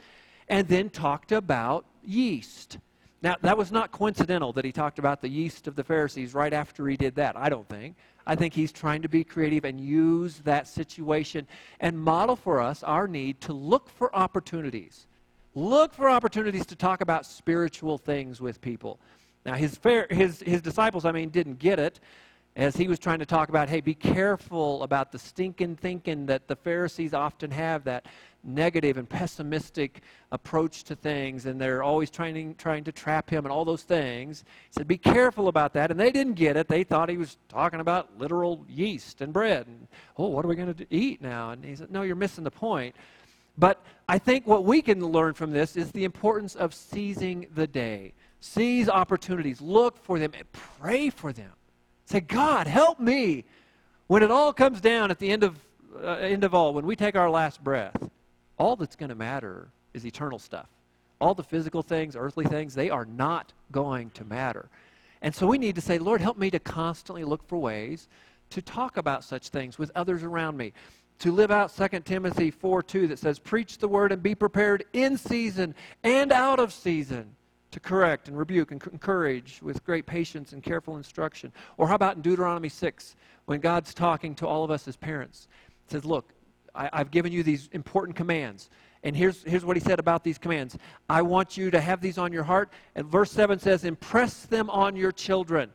and 0.48 0.68
then 0.68 0.90
talked 0.90 1.32
about 1.32 1.86
yeast. 2.04 2.78
Now, 3.22 3.36
that 3.42 3.58
was 3.58 3.72
not 3.72 3.92
coincidental 3.92 4.54
that 4.54 4.64
he 4.64 4.72
talked 4.72 5.00
about 5.00 5.22
the 5.22 5.30
yeast 5.30 5.68
of 5.68 5.76
the 5.76 5.84
Pharisees 5.84 6.34
right 6.34 6.54
after 6.54 6.88
he 6.88 6.96
did 6.96 7.16
that, 7.16 7.36
I 7.36 7.50
don't 7.50 7.68
think. 7.68 7.96
I 8.28 8.36
think 8.36 8.54
he's 8.54 8.72
trying 8.72 9.02
to 9.02 9.10
be 9.10 9.24
creative 9.24 9.66
and 9.66 9.82
use 9.82 10.40
that 10.44 10.68
situation 10.68 11.48
and 11.80 11.98
model 11.98 12.36
for 12.36 12.62
us 12.62 12.84
our 12.84 13.08
need 13.08 13.42
to 13.42 13.54
look 13.54 13.90
for 13.90 14.16
opportunities. 14.16 15.08
Look 15.56 15.94
for 15.94 16.10
opportunities 16.10 16.66
to 16.68 16.76
talk 16.76 17.02
about 17.02 17.26
spiritual 17.26 17.98
things 17.98 18.40
with 18.40 18.62
people. 18.62 19.00
Now, 19.46 19.56
his, 19.56 19.80
his, 20.10 20.42
his 20.42 20.62
disciples, 20.62 21.06
I 21.06 21.12
mean, 21.12 21.30
didn't 21.30 21.58
get 21.58 21.80
it 21.80 22.00
as 22.58 22.76
he 22.76 22.88
was 22.88 22.98
trying 22.98 23.20
to 23.20 23.26
talk 23.26 23.50
about, 23.50 23.70
hey, 23.70 23.80
be 23.82 23.94
careful 23.94 24.82
about 24.82 25.12
the 25.12 25.20
stinking 25.20 25.76
thinking 25.76 26.26
that 26.26 26.48
the 26.48 26.56
Pharisees 26.56 27.14
often 27.14 27.52
have, 27.52 27.84
that 27.84 28.08
negative 28.44 28.98
and 28.98 29.08
pessimistic 29.08 30.02
approach 30.32 30.84
to 30.86 30.96
things, 30.96 31.46
and 31.46 31.62
they're 31.62 31.84
always 31.84 32.10
trying, 32.10 32.56
trying 32.56 32.84
to 32.84 32.92
trap 32.92 33.30
him 33.30 33.46
and 33.46 33.52
all 33.52 33.64
those 33.64 33.84
things. 33.84 34.44
He 34.70 34.74
said, 34.80 34.88
be 34.88 34.98
careful 34.98 35.50
about 35.50 35.74
that. 35.74 35.92
And 35.92 36.00
they 36.00 36.12
didn't 36.12 36.34
get 36.34 36.58
it. 36.58 36.68
They 36.68 36.84
thought 36.84 37.10
he 37.10 37.18
was 37.18 37.38
talking 37.48 37.80
about 37.80 38.18
literal 38.18 38.66
yeast 38.68 39.22
and 39.22 39.32
bread. 39.32 39.68
And, 39.68 39.88
oh, 40.18 40.28
what 40.30 40.44
are 40.44 40.48
we 40.48 40.56
going 40.56 40.74
to 40.74 40.88
eat 40.90 41.22
now? 41.22 41.52
And 41.52 41.64
he 41.64 41.76
said, 41.76 41.92
no, 41.92 42.02
you're 42.02 42.16
missing 42.16 42.44
the 42.44 42.52
point. 42.52 42.96
But 43.56 43.86
I 44.10 44.18
think 44.18 44.48
what 44.48 44.64
we 44.64 44.82
can 44.82 45.06
learn 45.06 45.36
from 45.36 45.52
this 45.52 45.76
is 45.76 45.92
the 45.92 46.06
importance 46.06 46.56
of 46.56 46.74
seizing 46.74 47.46
the 47.54 47.68
day. 47.68 48.14
Seize 48.40 48.90
opportunities, 48.90 49.62
look 49.62 50.04
for 50.04 50.18
them, 50.18 50.32
and 50.36 50.52
pray 50.52 51.12
for 51.12 51.32
them. 51.32 51.52
Say, 52.08 52.22
God, 52.22 52.68
help 52.68 53.02
me. 53.02 53.44
When 54.08 54.24
it 54.24 54.32
all 54.32 54.54
comes 54.54 54.80
down 54.80 55.12
at 55.12 55.20
the 55.20 55.30
end 55.30 55.44
of, 55.44 55.60
uh, 56.02 56.08
end 56.12 56.46
of 56.46 56.56
all, 56.56 56.74
when 56.74 56.86
we 56.86 56.96
take 56.96 57.18
our 57.18 57.30
last 57.30 57.62
breath, 57.62 58.10
all 58.58 58.78
that's 58.78 58.96
going 58.96 59.10
to 59.10 59.16
matter 59.16 59.68
is 59.94 60.06
eternal 60.06 60.40
stuff. 60.40 60.70
All 61.20 61.34
the 61.34 61.44
physical 61.44 61.84
things, 61.84 62.16
earthly 62.16 62.46
things, 62.46 62.74
they 62.74 62.90
are 62.90 63.04
not 63.04 63.52
going 63.74 64.12
to 64.12 64.24
matter. 64.24 64.70
And 65.22 65.36
so 65.36 65.46
we 65.48 65.58
need 65.58 65.76
to 65.76 65.82
say, 65.82 66.00
Lord, 66.00 66.22
help 66.22 66.38
me 66.38 66.50
to 66.52 66.60
constantly 66.60 67.26
look 67.26 67.46
for 67.46 67.58
ways 67.58 68.08
to 68.52 68.62
talk 68.62 68.96
about 68.96 69.26
such 69.26 69.50
things 69.50 69.78
with 69.78 69.92
others 69.94 70.24
around 70.24 70.56
me. 70.56 70.72
To 71.20 71.34
live 71.34 71.52
out 71.52 71.76
2 71.76 72.00
Timothy 72.02 72.52
4 72.52 72.84
2 72.84 73.08
that 73.08 73.20
says, 73.20 73.38
Preach 73.38 73.80
the 73.80 73.88
word 73.88 74.14
and 74.14 74.24
be 74.24 74.36
prepared 74.36 74.86
in 74.94 75.18
season 75.18 75.76
and 76.04 76.32
out 76.32 76.60
of 76.60 76.72
season 76.72 77.36
to 77.72 77.80
correct 77.80 78.28
and 78.28 78.38
rebuke 78.38 78.72
and 78.72 78.82
encourage 78.88 79.60
with 79.62 79.84
great 79.84 80.06
patience 80.06 80.54
and 80.54 80.64
careful 80.64 80.98
instruction. 80.98 81.52
Or 81.78 81.88
how 81.88 81.96
about 81.96 82.16
in 82.16 82.22
Deuteronomy 82.22 82.70
6, 82.70 83.16
when 83.46 83.60
God's 83.60 83.94
talking 83.94 84.36
to 84.36 84.48
all 84.48 84.64
of 84.64 84.72
us 84.72 84.88
as 84.88 84.96
parents? 84.96 85.48
Says, 85.88 86.06
Look, 86.06 86.34
I, 86.74 86.90
have 86.94 87.12
given 87.12 87.32
you 87.32 87.44
these 87.44 87.70
important 87.74 88.16
commands, 88.16 88.70
And 89.04 89.16
here's, 89.16 89.44
here's 89.44 89.66
what 89.66 89.76
he 89.76 89.82
said 89.82 90.00
about 90.00 90.24
these 90.24 90.38
commands 90.38 90.78
I 91.10 91.22
want 91.22 91.58
you 91.58 91.72
to 91.72 91.82
have 91.82 92.02
these 92.02 92.18
on 92.18 92.32
your 92.32 92.44
heart. 92.44 92.72
And 92.96 93.08
verse 93.08 93.32
7 93.32 93.60
says, 93.60 93.84
Impress 93.84 94.46
them 94.46 94.70
on 94.70 94.96
your 94.96 95.12
children. 95.12 95.72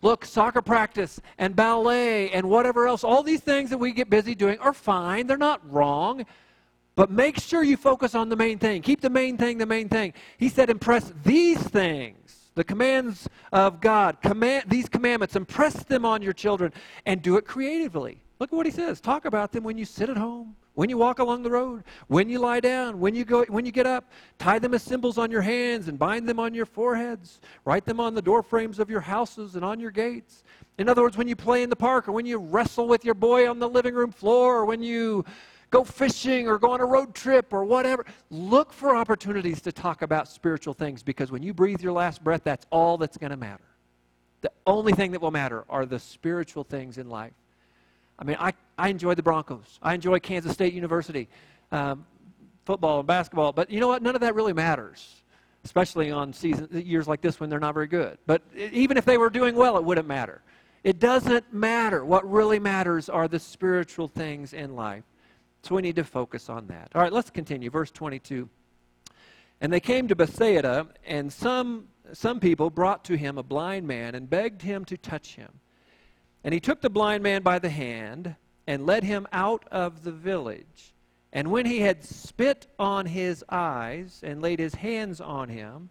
Look, 0.00 0.24
soccer 0.24 0.62
practice 0.62 1.20
and 1.38 1.56
ballet 1.56 2.30
and 2.30 2.48
whatever 2.48 2.86
else, 2.86 3.02
all 3.02 3.24
these 3.24 3.40
things 3.40 3.70
that 3.70 3.78
we 3.78 3.92
get 3.92 4.08
busy 4.08 4.34
doing 4.34 4.58
are 4.60 4.72
fine. 4.72 5.26
They're 5.26 5.36
not 5.36 5.60
wrong. 5.70 6.24
But 6.98 7.12
make 7.12 7.38
sure 7.38 7.62
you 7.62 7.76
focus 7.76 8.16
on 8.16 8.28
the 8.28 8.34
main 8.34 8.58
thing. 8.58 8.82
Keep 8.82 9.02
the 9.02 9.08
main 9.08 9.36
thing 9.36 9.56
the 9.58 9.66
main 9.66 9.88
thing. 9.88 10.14
He 10.36 10.48
said, 10.48 10.68
Impress 10.68 11.12
these 11.22 11.62
things, 11.62 12.50
the 12.56 12.64
commands 12.64 13.28
of 13.52 13.80
God, 13.80 14.20
command, 14.20 14.64
these 14.66 14.88
commandments, 14.88 15.36
impress 15.36 15.84
them 15.84 16.04
on 16.04 16.22
your 16.22 16.32
children 16.32 16.72
and 17.06 17.22
do 17.22 17.36
it 17.36 17.44
creatively. 17.44 18.18
Look 18.40 18.52
at 18.52 18.56
what 18.56 18.66
he 18.66 18.72
says. 18.72 19.00
Talk 19.00 19.26
about 19.26 19.52
them 19.52 19.62
when 19.62 19.78
you 19.78 19.84
sit 19.84 20.10
at 20.10 20.16
home, 20.16 20.56
when 20.74 20.90
you 20.90 20.98
walk 20.98 21.20
along 21.20 21.44
the 21.44 21.52
road, 21.52 21.84
when 22.08 22.28
you 22.28 22.40
lie 22.40 22.58
down, 22.58 22.98
when 22.98 23.14
you 23.14 23.24
go 23.24 23.44
when 23.44 23.64
you 23.64 23.70
get 23.70 23.86
up. 23.86 24.10
Tie 24.40 24.58
them 24.58 24.74
as 24.74 24.82
symbols 24.82 25.18
on 25.18 25.30
your 25.30 25.42
hands 25.42 25.86
and 25.86 26.00
bind 26.00 26.28
them 26.28 26.40
on 26.40 26.52
your 26.52 26.66
foreheads. 26.66 27.38
Write 27.64 27.84
them 27.84 28.00
on 28.00 28.16
the 28.16 28.22
door 28.22 28.42
frames 28.42 28.80
of 28.80 28.90
your 28.90 29.02
houses 29.02 29.54
and 29.54 29.64
on 29.64 29.78
your 29.78 29.92
gates. 29.92 30.42
In 30.78 30.88
other 30.88 31.02
words, 31.02 31.16
when 31.16 31.28
you 31.28 31.36
play 31.36 31.62
in 31.62 31.70
the 31.70 31.76
park 31.76 32.08
or 32.08 32.12
when 32.12 32.26
you 32.26 32.38
wrestle 32.38 32.88
with 32.88 33.04
your 33.04 33.14
boy 33.14 33.48
on 33.48 33.60
the 33.60 33.68
living 33.68 33.94
room 33.94 34.10
floor 34.10 34.56
or 34.56 34.64
when 34.64 34.82
you 34.82 35.24
go 35.70 35.84
fishing 35.84 36.48
or 36.48 36.58
go 36.58 36.72
on 36.72 36.80
a 36.80 36.86
road 36.86 37.14
trip 37.14 37.52
or 37.52 37.64
whatever, 37.64 38.06
look 38.30 38.72
for 38.72 38.96
opportunities 38.96 39.60
to 39.62 39.72
talk 39.72 40.02
about 40.02 40.28
spiritual 40.28 40.74
things 40.74 41.02
because 41.02 41.30
when 41.30 41.42
you 41.42 41.52
breathe 41.52 41.80
your 41.80 41.92
last 41.92 42.22
breath, 42.24 42.42
that's 42.44 42.66
all 42.70 42.96
that's 42.96 43.16
going 43.16 43.30
to 43.30 43.36
matter. 43.36 43.64
The 44.40 44.52
only 44.66 44.92
thing 44.92 45.12
that 45.12 45.20
will 45.20 45.30
matter 45.30 45.64
are 45.68 45.84
the 45.84 45.98
spiritual 45.98 46.64
things 46.64 46.98
in 46.98 47.08
life. 47.08 47.32
I 48.18 48.24
mean, 48.24 48.36
I, 48.38 48.52
I 48.76 48.88
enjoy 48.88 49.14
the 49.14 49.22
Broncos. 49.22 49.78
I 49.82 49.94
enjoy 49.94 50.18
Kansas 50.18 50.52
State 50.52 50.74
University, 50.74 51.28
um, 51.70 52.04
football 52.64 52.98
and 52.98 53.06
basketball. 53.06 53.52
But 53.52 53.70
you 53.70 53.80
know 53.80 53.88
what? 53.88 54.02
None 54.02 54.14
of 54.14 54.20
that 54.22 54.34
really 54.34 54.52
matters, 54.52 55.22
especially 55.64 56.10
on 56.10 56.32
season 56.32 56.68
years 56.72 57.06
like 57.06 57.20
this 57.20 57.40
when 57.40 57.50
they're 57.50 57.60
not 57.60 57.74
very 57.74 57.86
good. 57.86 58.18
But 58.26 58.42
even 58.56 58.96
if 58.96 59.04
they 59.04 59.18
were 59.18 59.30
doing 59.30 59.54
well, 59.54 59.76
it 59.76 59.84
wouldn't 59.84 60.08
matter. 60.08 60.42
It 60.84 60.98
doesn't 60.98 61.52
matter. 61.52 62.04
What 62.04 62.28
really 62.28 62.58
matters 62.58 63.08
are 63.08 63.28
the 63.28 63.38
spiritual 63.38 64.08
things 64.08 64.52
in 64.52 64.74
life. 64.74 65.04
So 65.62 65.74
we 65.74 65.82
need 65.82 65.96
to 65.96 66.04
focus 66.04 66.48
on 66.48 66.66
that. 66.68 66.90
All 66.94 67.02
right, 67.02 67.12
let's 67.12 67.30
continue. 67.30 67.70
Verse 67.70 67.90
22. 67.90 68.48
And 69.60 69.72
they 69.72 69.80
came 69.80 70.06
to 70.08 70.14
Bethsaida, 70.14 70.86
and 71.04 71.32
some, 71.32 71.88
some 72.12 72.38
people 72.38 72.70
brought 72.70 73.04
to 73.06 73.16
him 73.16 73.38
a 73.38 73.42
blind 73.42 73.86
man 73.86 74.14
and 74.14 74.30
begged 74.30 74.62
him 74.62 74.84
to 74.84 74.96
touch 74.96 75.34
him. 75.34 75.50
And 76.44 76.54
he 76.54 76.60
took 76.60 76.80
the 76.80 76.90
blind 76.90 77.22
man 77.22 77.42
by 77.42 77.58
the 77.58 77.68
hand 77.68 78.36
and 78.66 78.86
led 78.86 79.02
him 79.02 79.26
out 79.32 79.64
of 79.72 80.04
the 80.04 80.12
village. 80.12 80.94
And 81.32 81.50
when 81.50 81.66
he 81.66 81.80
had 81.80 82.04
spit 82.04 82.68
on 82.78 83.06
his 83.06 83.44
eyes 83.48 84.20
and 84.22 84.40
laid 84.40 84.60
his 84.60 84.74
hands 84.74 85.20
on 85.20 85.48
him, 85.48 85.90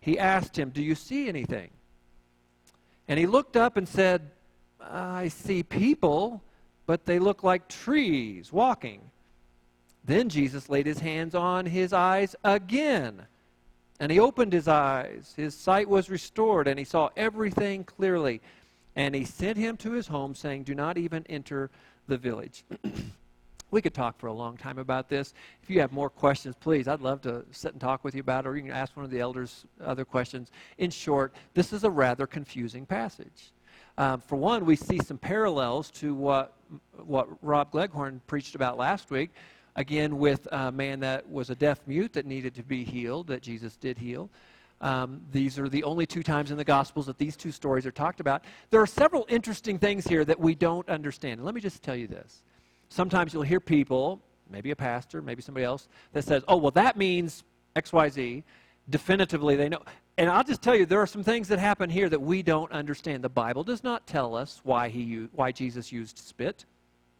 he 0.00 0.18
asked 0.18 0.58
him, 0.58 0.70
Do 0.70 0.82
you 0.82 0.94
see 0.94 1.28
anything? 1.28 1.70
And 3.08 3.18
he 3.18 3.26
looked 3.26 3.56
up 3.56 3.76
and 3.76 3.88
said, 3.88 4.30
I 4.80 5.28
see 5.28 5.62
people, 5.62 6.42
but 6.90 7.06
they 7.06 7.20
look 7.20 7.44
like 7.44 7.68
trees 7.68 8.52
walking. 8.52 9.00
Then 10.04 10.28
Jesus 10.28 10.68
laid 10.68 10.86
his 10.86 10.98
hands 10.98 11.36
on 11.36 11.64
his 11.64 11.92
eyes 11.92 12.34
again. 12.42 13.28
And 14.00 14.10
he 14.10 14.18
opened 14.18 14.52
his 14.52 14.66
eyes. 14.66 15.32
His 15.36 15.54
sight 15.54 15.88
was 15.88 16.10
restored, 16.10 16.66
and 16.66 16.80
he 16.80 16.84
saw 16.84 17.10
everything 17.16 17.84
clearly. 17.84 18.40
And 18.96 19.14
he 19.14 19.24
sent 19.24 19.56
him 19.56 19.76
to 19.76 19.92
his 19.92 20.08
home, 20.08 20.34
saying, 20.34 20.64
Do 20.64 20.74
not 20.74 20.98
even 20.98 21.24
enter 21.28 21.70
the 22.08 22.18
village. 22.18 22.64
we 23.70 23.80
could 23.80 23.94
talk 23.94 24.18
for 24.18 24.26
a 24.26 24.32
long 24.32 24.56
time 24.56 24.78
about 24.78 25.08
this. 25.08 25.32
If 25.62 25.70
you 25.70 25.78
have 25.78 25.92
more 25.92 26.10
questions, 26.10 26.56
please, 26.58 26.88
I'd 26.88 27.02
love 27.02 27.20
to 27.20 27.44
sit 27.52 27.70
and 27.70 27.80
talk 27.80 28.02
with 28.02 28.16
you 28.16 28.20
about 28.20 28.46
it, 28.46 28.48
or 28.48 28.56
you 28.56 28.64
can 28.64 28.72
ask 28.72 28.96
one 28.96 29.04
of 29.04 29.12
the 29.12 29.20
elders 29.20 29.64
other 29.80 30.04
questions. 30.04 30.50
In 30.78 30.90
short, 30.90 31.32
this 31.54 31.72
is 31.72 31.84
a 31.84 31.90
rather 31.90 32.26
confusing 32.26 32.84
passage. 32.84 33.52
Um, 33.96 34.20
for 34.20 34.34
one, 34.34 34.64
we 34.64 34.74
see 34.74 34.98
some 34.98 35.18
parallels 35.18 35.92
to 35.92 36.16
what, 36.16 36.56
what 37.04 37.28
Rob 37.42 37.70
Gleghorn 37.70 38.20
preached 38.26 38.54
about 38.54 38.78
last 38.78 39.10
week, 39.10 39.30
again, 39.76 40.18
with 40.18 40.46
a 40.52 40.70
man 40.72 41.00
that 41.00 41.28
was 41.28 41.50
a 41.50 41.54
deaf 41.54 41.80
mute 41.86 42.12
that 42.12 42.26
needed 42.26 42.54
to 42.54 42.62
be 42.62 42.84
healed, 42.84 43.26
that 43.28 43.42
Jesus 43.42 43.76
did 43.76 43.98
heal. 43.98 44.30
Um, 44.80 45.20
these 45.30 45.58
are 45.58 45.68
the 45.68 45.84
only 45.84 46.06
two 46.06 46.22
times 46.22 46.50
in 46.50 46.56
the 46.56 46.64
Gospels 46.64 47.06
that 47.06 47.18
these 47.18 47.36
two 47.36 47.52
stories 47.52 47.84
are 47.84 47.90
talked 47.90 48.20
about. 48.20 48.44
There 48.70 48.80
are 48.80 48.86
several 48.86 49.26
interesting 49.28 49.78
things 49.78 50.06
here 50.06 50.24
that 50.24 50.40
we 50.40 50.54
don't 50.54 50.88
understand. 50.88 51.34
And 51.34 51.44
let 51.44 51.54
me 51.54 51.60
just 51.60 51.82
tell 51.82 51.96
you 51.96 52.06
this. 52.06 52.42
Sometimes 52.88 53.34
you'll 53.34 53.42
hear 53.42 53.60
people, 53.60 54.22
maybe 54.50 54.70
a 54.70 54.76
pastor, 54.76 55.20
maybe 55.20 55.42
somebody 55.42 55.64
else, 55.64 55.88
that 56.12 56.24
says, 56.24 56.42
oh, 56.48 56.56
well, 56.56 56.70
that 56.72 56.96
means 56.96 57.44
XYZ. 57.76 58.42
Definitively, 58.88 59.54
they 59.54 59.68
know. 59.68 59.82
And 60.20 60.28
I'll 60.28 60.44
just 60.44 60.60
tell 60.60 60.76
you, 60.76 60.84
there 60.84 61.00
are 61.00 61.06
some 61.06 61.24
things 61.24 61.48
that 61.48 61.58
happen 61.58 61.88
here 61.88 62.10
that 62.10 62.20
we 62.20 62.42
don't 62.42 62.70
understand. 62.72 63.24
The 63.24 63.30
Bible 63.30 63.64
does 63.64 63.82
not 63.82 64.06
tell 64.06 64.34
us 64.34 64.60
why, 64.64 64.90
he, 64.90 65.28
why 65.32 65.50
Jesus 65.50 65.90
used 65.90 66.18
spit. 66.18 66.66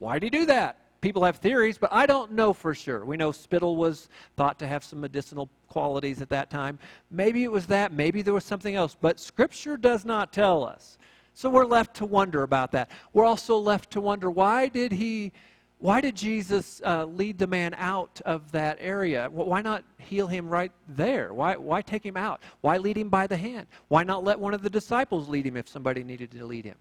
Why 0.01 0.19
did 0.19 0.35
he 0.35 0.41
do 0.41 0.47
that? 0.47 0.77
people 1.01 1.25
have 1.25 1.37
theories, 1.37 1.79
but 1.79 1.91
I 1.91 2.05
don't 2.05 2.33
know 2.33 2.53
for 2.53 2.75
sure. 2.75 3.07
We 3.07 3.17
know 3.17 3.33
spittle 3.33 3.77
was 3.77 4.11
thought 4.37 4.59
to 4.59 4.67
have 4.67 4.85
some 4.85 5.01
medicinal 5.01 5.49
qualities 5.67 6.21
at 6.21 6.29
that 6.29 6.51
time. 6.51 6.79
Maybe 7.11 7.43
it 7.43 7.51
was 7.51 7.67
that, 7.69 7.91
maybe 7.95 8.21
there 8.21 8.35
was 8.35 8.45
something 8.45 8.75
else, 8.75 8.99
but 9.01 9.19
Scripture 9.19 9.79
does 9.79 10.05
not 10.05 10.31
tell 10.31 10.63
us. 10.63 10.99
So 11.33 11.49
we're 11.49 11.65
left 11.65 11.95
to 11.97 12.05
wonder 12.05 12.43
about 12.43 12.71
that. 12.73 12.91
We're 13.15 13.25
also 13.25 13.57
left 13.57 13.91
to 13.93 14.01
wonder 14.03 14.31
why 14.31 14.69
did 14.69 14.93
he, 14.93 15.33
why 15.81 16.01
did 16.01 16.15
Jesus 16.15 16.81
uh, 16.85 17.05
lead 17.07 17.39
the 17.39 17.47
man 17.47 17.75
out 17.77 18.21
of 18.25 18.53
that 18.53 18.79
area? 18.81 19.29
Why 19.31 19.63
not 19.63 19.83
heal 19.99 20.27
him 20.27 20.49
right 20.49 20.73
there? 20.89 21.35
Why, 21.35 21.57
why 21.57 21.83
take 21.83 22.05
him 22.05 22.17
out? 22.17 22.41
Why 22.61 22.77
lead 22.79 22.97
him 22.97 23.09
by 23.09 23.27
the 23.27 23.37
hand? 23.37 23.67
Why 23.89 24.05
not 24.05 24.23
let 24.23 24.39
one 24.39 24.55
of 24.55 24.63
the 24.63 24.71
disciples 24.71 25.29
lead 25.29 25.47
him 25.47 25.57
if 25.57 25.69
somebody 25.69 26.05
needed 26.05 26.31
to 26.33 26.45
lead 26.45 26.65
him? 26.65 26.77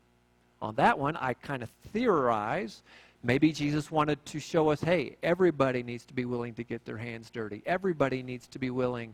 On 0.62 0.76
that 0.76 1.00
one, 1.00 1.16
I 1.16 1.34
kind 1.34 1.64
of 1.64 1.70
theorize 1.94 2.84
Maybe 3.24 3.52
Jesus 3.52 3.92
wanted 3.92 4.26
to 4.28 4.40
show 4.40 4.70
us 4.70 4.82
hey, 4.82 5.18
everybody 5.24 5.84
needs 5.84 6.06
to 6.06 6.14
be 6.14 6.26
willing 6.26 6.54
to 6.54 6.64
get 6.64 6.86
their 6.86 6.98
hands 6.98 7.30
dirty. 7.30 7.62
Everybody 7.66 8.24
needs 8.24 8.48
to 8.48 8.60
be 8.60 8.70
willing 8.70 9.14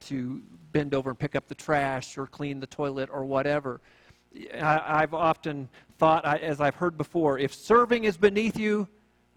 to 0.00 0.42
bend 0.72 0.94
over 0.94 1.08
and 1.10 1.18
pick 1.18 1.34
up 1.34 1.48
the 1.48 1.54
trash 1.54 2.18
or 2.18 2.26
clean 2.26 2.60
the 2.60 2.66
toilet 2.66 3.08
or 3.10 3.24
whatever. 3.24 3.80
I, 4.60 5.00
have 5.00 5.14
often 5.14 5.70
thought, 5.96 6.26
as 6.26 6.60
I've 6.60 6.74
heard 6.74 6.98
before, 6.98 7.38
if 7.38 7.54
serving 7.54 8.04
is 8.04 8.18
beneath 8.18 8.58
you, 8.58 8.86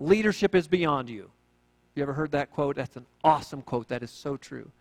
leadership 0.01 0.55
is 0.55 0.67
beyond 0.67 1.09
you. 1.09 1.29
You 1.95 2.03
ever 2.03 2.13
heard 2.13 2.31
that 2.31 2.51
quote? 2.51 2.75
That's 2.75 2.95
an 2.95 3.05
awesome 3.23 3.61
quote. 3.61 3.87
That 3.87 4.03
is 4.03 4.11
so 4.11 4.37
true. 4.37 4.71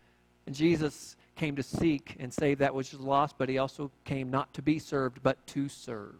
And 0.46 0.54
Jesus 0.54 1.16
came 1.36 1.56
to 1.56 1.62
seek 1.62 2.16
and 2.18 2.32
save 2.32 2.58
that 2.58 2.74
which 2.74 2.92
is 2.92 3.00
lost, 3.00 3.36
but 3.38 3.48
he 3.48 3.58
also 3.58 3.90
came 4.04 4.30
not 4.30 4.52
to 4.54 4.62
be 4.62 4.78
served, 4.78 5.22
but 5.22 5.44
to 5.48 5.68
serve 5.68 6.14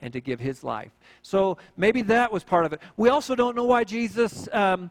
and 0.00 0.12
to 0.12 0.20
give 0.20 0.40
his 0.40 0.64
life. 0.64 0.90
So 1.22 1.58
maybe 1.76 2.02
that 2.02 2.32
was 2.32 2.42
part 2.42 2.66
of 2.66 2.72
it. 2.72 2.80
We 2.96 3.08
also 3.08 3.34
don't 3.34 3.54
know 3.54 3.64
why 3.64 3.84
Jesus, 3.84 4.48
um, 4.52 4.90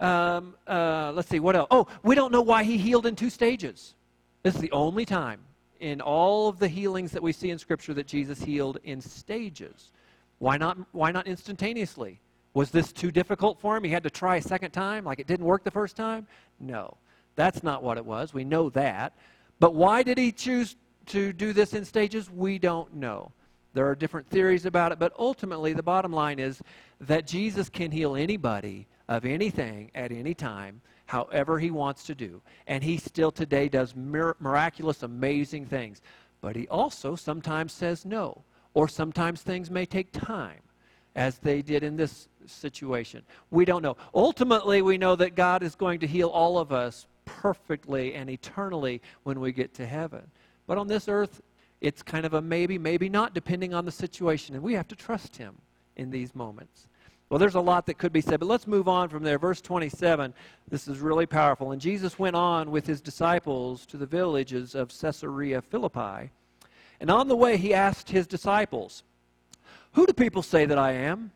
um, 0.00 0.54
uh, 0.66 1.12
let's 1.14 1.28
see, 1.28 1.40
what 1.40 1.56
else? 1.56 1.68
Oh, 1.70 1.86
we 2.02 2.14
don't 2.14 2.32
know 2.32 2.42
why 2.42 2.64
he 2.64 2.76
healed 2.76 3.06
in 3.06 3.16
two 3.16 3.30
stages. 3.30 3.94
This 4.42 4.54
is 4.54 4.60
the 4.60 4.72
only 4.72 5.04
time 5.04 5.40
in 5.80 6.00
all 6.00 6.48
of 6.48 6.58
the 6.58 6.68
healings 6.68 7.12
that 7.12 7.22
we 7.22 7.32
see 7.32 7.50
in 7.50 7.58
Scripture 7.58 7.94
that 7.94 8.06
Jesus 8.06 8.42
healed 8.42 8.78
in 8.84 9.00
stages. 9.00 9.90
Why 10.38 10.56
not, 10.56 10.76
why 10.92 11.12
not 11.12 11.26
instantaneously? 11.26 12.20
Was 12.54 12.70
this 12.70 12.92
too 12.92 13.10
difficult 13.10 13.58
for 13.60 13.76
him? 13.76 13.84
He 13.84 13.90
had 13.90 14.02
to 14.02 14.10
try 14.10 14.36
a 14.36 14.42
second 14.42 14.72
time, 14.72 15.04
like 15.04 15.18
it 15.18 15.26
didn't 15.26 15.46
work 15.46 15.64
the 15.64 15.70
first 15.70 15.96
time? 15.96 16.26
No, 16.60 16.96
that's 17.34 17.62
not 17.62 17.82
what 17.82 17.96
it 17.96 18.04
was. 18.04 18.34
We 18.34 18.44
know 18.44 18.68
that. 18.70 19.14
But 19.58 19.74
why 19.74 20.02
did 20.02 20.18
he 20.18 20.32
choose 20.32 20.76
to 21.06 21.32
do 21.32 21.52
this 21.52 21.72
in 21.72 21.84
stages? 21.84 22.30
We 22.30 22.58
don't 22.58 22.94
know. 22.94 23.32
There 23.74 23.88
are 23.88 23.94
different 23.94 24.28
theories 24.28 24.66
about 24.66 24.92
it, 24.92 24.98
but 24.98 25.12
ultimately, 25.18 25.72
the 25.72 25.82
bottom 25.82 26.12
line 26.12 26.38
is 26.38 26.60
that 27.00 27.26
Jesus 27.26 27.70
can 27.70 27.90
heal 27.90 28.16
anybody 28.16 28.86
of 29.08 29.24
anything 29.24 29.90
at 29.94 30.12
any 30.12 30.34
time, 30.34 30.80
however 31.06 31.58
he 31.58 31.70
wants 31.70 32.04
to 32.04 32.14
do. 32.14 32.42
And 32.66 32.84
he 32.84 32.98
still 32.98 33.30
today 33.30 33.68
does 33.68 33.96
mir- 33.96 34.36
miraculous, 34.40 35.02
amazing 35.02 35.66
things. 35.66 36.02
But 36.42 36.56
he 36.56 36.68
also 36.68 37.14
sometimes 37.14 37.72
says 37.72 38.04
no, 38.04 38.42
or 38.74 38.88
sometimes 38.88 39.40
things 39.40 39.70
may 39.70 39.86
take 39.86 40.12
time, 40.12 40.60
as 41.14 41.38
they 41.38 41.62
did 41.62 41.82
in 41.82 41.96
this 41.96 42.28
situation. 42.46 43.22
We 43.50 43.64
don't 43.64 43.82
know. 43.82 43.96
Ultimately, 44.14 44.82
we 44.82 44.98
know 44.98 45.16
that 45.16 45.34
God 45.34 45.62
is 45.62 45.74
going 45.74 46.00
to 46.00 46.06
heal 46.06 46.28
all 46.28 46.58
of 46.58 46.72
us 46.72 47.06
perfectly 47.24 48.14
and 48.14 48.28
eternally 48.30 49.00
when 49.22 49.40
we 49.40 49.52
get 49.52 49.74
to 49.74 49.86
heaven. 49.86 50.22
But 50.66 50.78
on 50.78 50.88
this 50.88 51.08
earth, 51.08 51.42
it's 51.80 52.02
kind 52.02 52.24
of 52.24 52.34
a 52.34 52.40
maybe, 52.40 52.78
maybe 52.78 53.08
not, 53.08 53.34
depending 53.34 53.74
on 53.74 53.84
the 53.84 53.92
situation. 53.92 54.54
And 54.54 54.62
we 54.62 54.74
have 54.74 54.88
to 54.88 54.96
trust 54.96 55.36
Him 55.36 55.54
in 55.96 56.10
these 56.10 56.34
moments. 56.34 56.88
Well, 57.32 57.38
there's 57.38 57.54
a 57.54 57.60
lot 57.60 57.86
that 57.86 57.96
could 57.96 58.12
be 58.12 58.20
said, 58.20 58.40
but 58.40 58.46
let's 58.46 58.66
move 58.66 58.88
on 58.88 59.08
from 59.08 59.22
there. 59.22 59.38
Verse 59.38 59.62
27, 59.62 60.34
this 60.68 60.86
is 60.86 60.98
really 60.98 61.24
powerful. 61.24 61.72
And 61.72 61.80
Jesus 61.80 62.18
went 62.18 62.36
on 62.36 62.70
with 62.70 62.86
his 62.86 63.00
disciples 63.00 63.86
to 63.86 63.96
the 63.96 64.04
villages 64.04 64.74
of 64.74 64.92
Caesarea 65.00 65.62
Philippi. 65.62 66.30
And 67.00 67.10
on 67.10 67.28
the 67.28 67.36
way, 67.36 67.56
he 67.56 67.72
asked 67.72 68.10
his 68.10 68.26
disciples, 68.26 69.02
Who 69.92 70.06
do 70.06 70.12
people 70.12 70.42
say 70.42 70.64
that 70.66 70.78
I 70.78 70.92
am? 70.92 71.32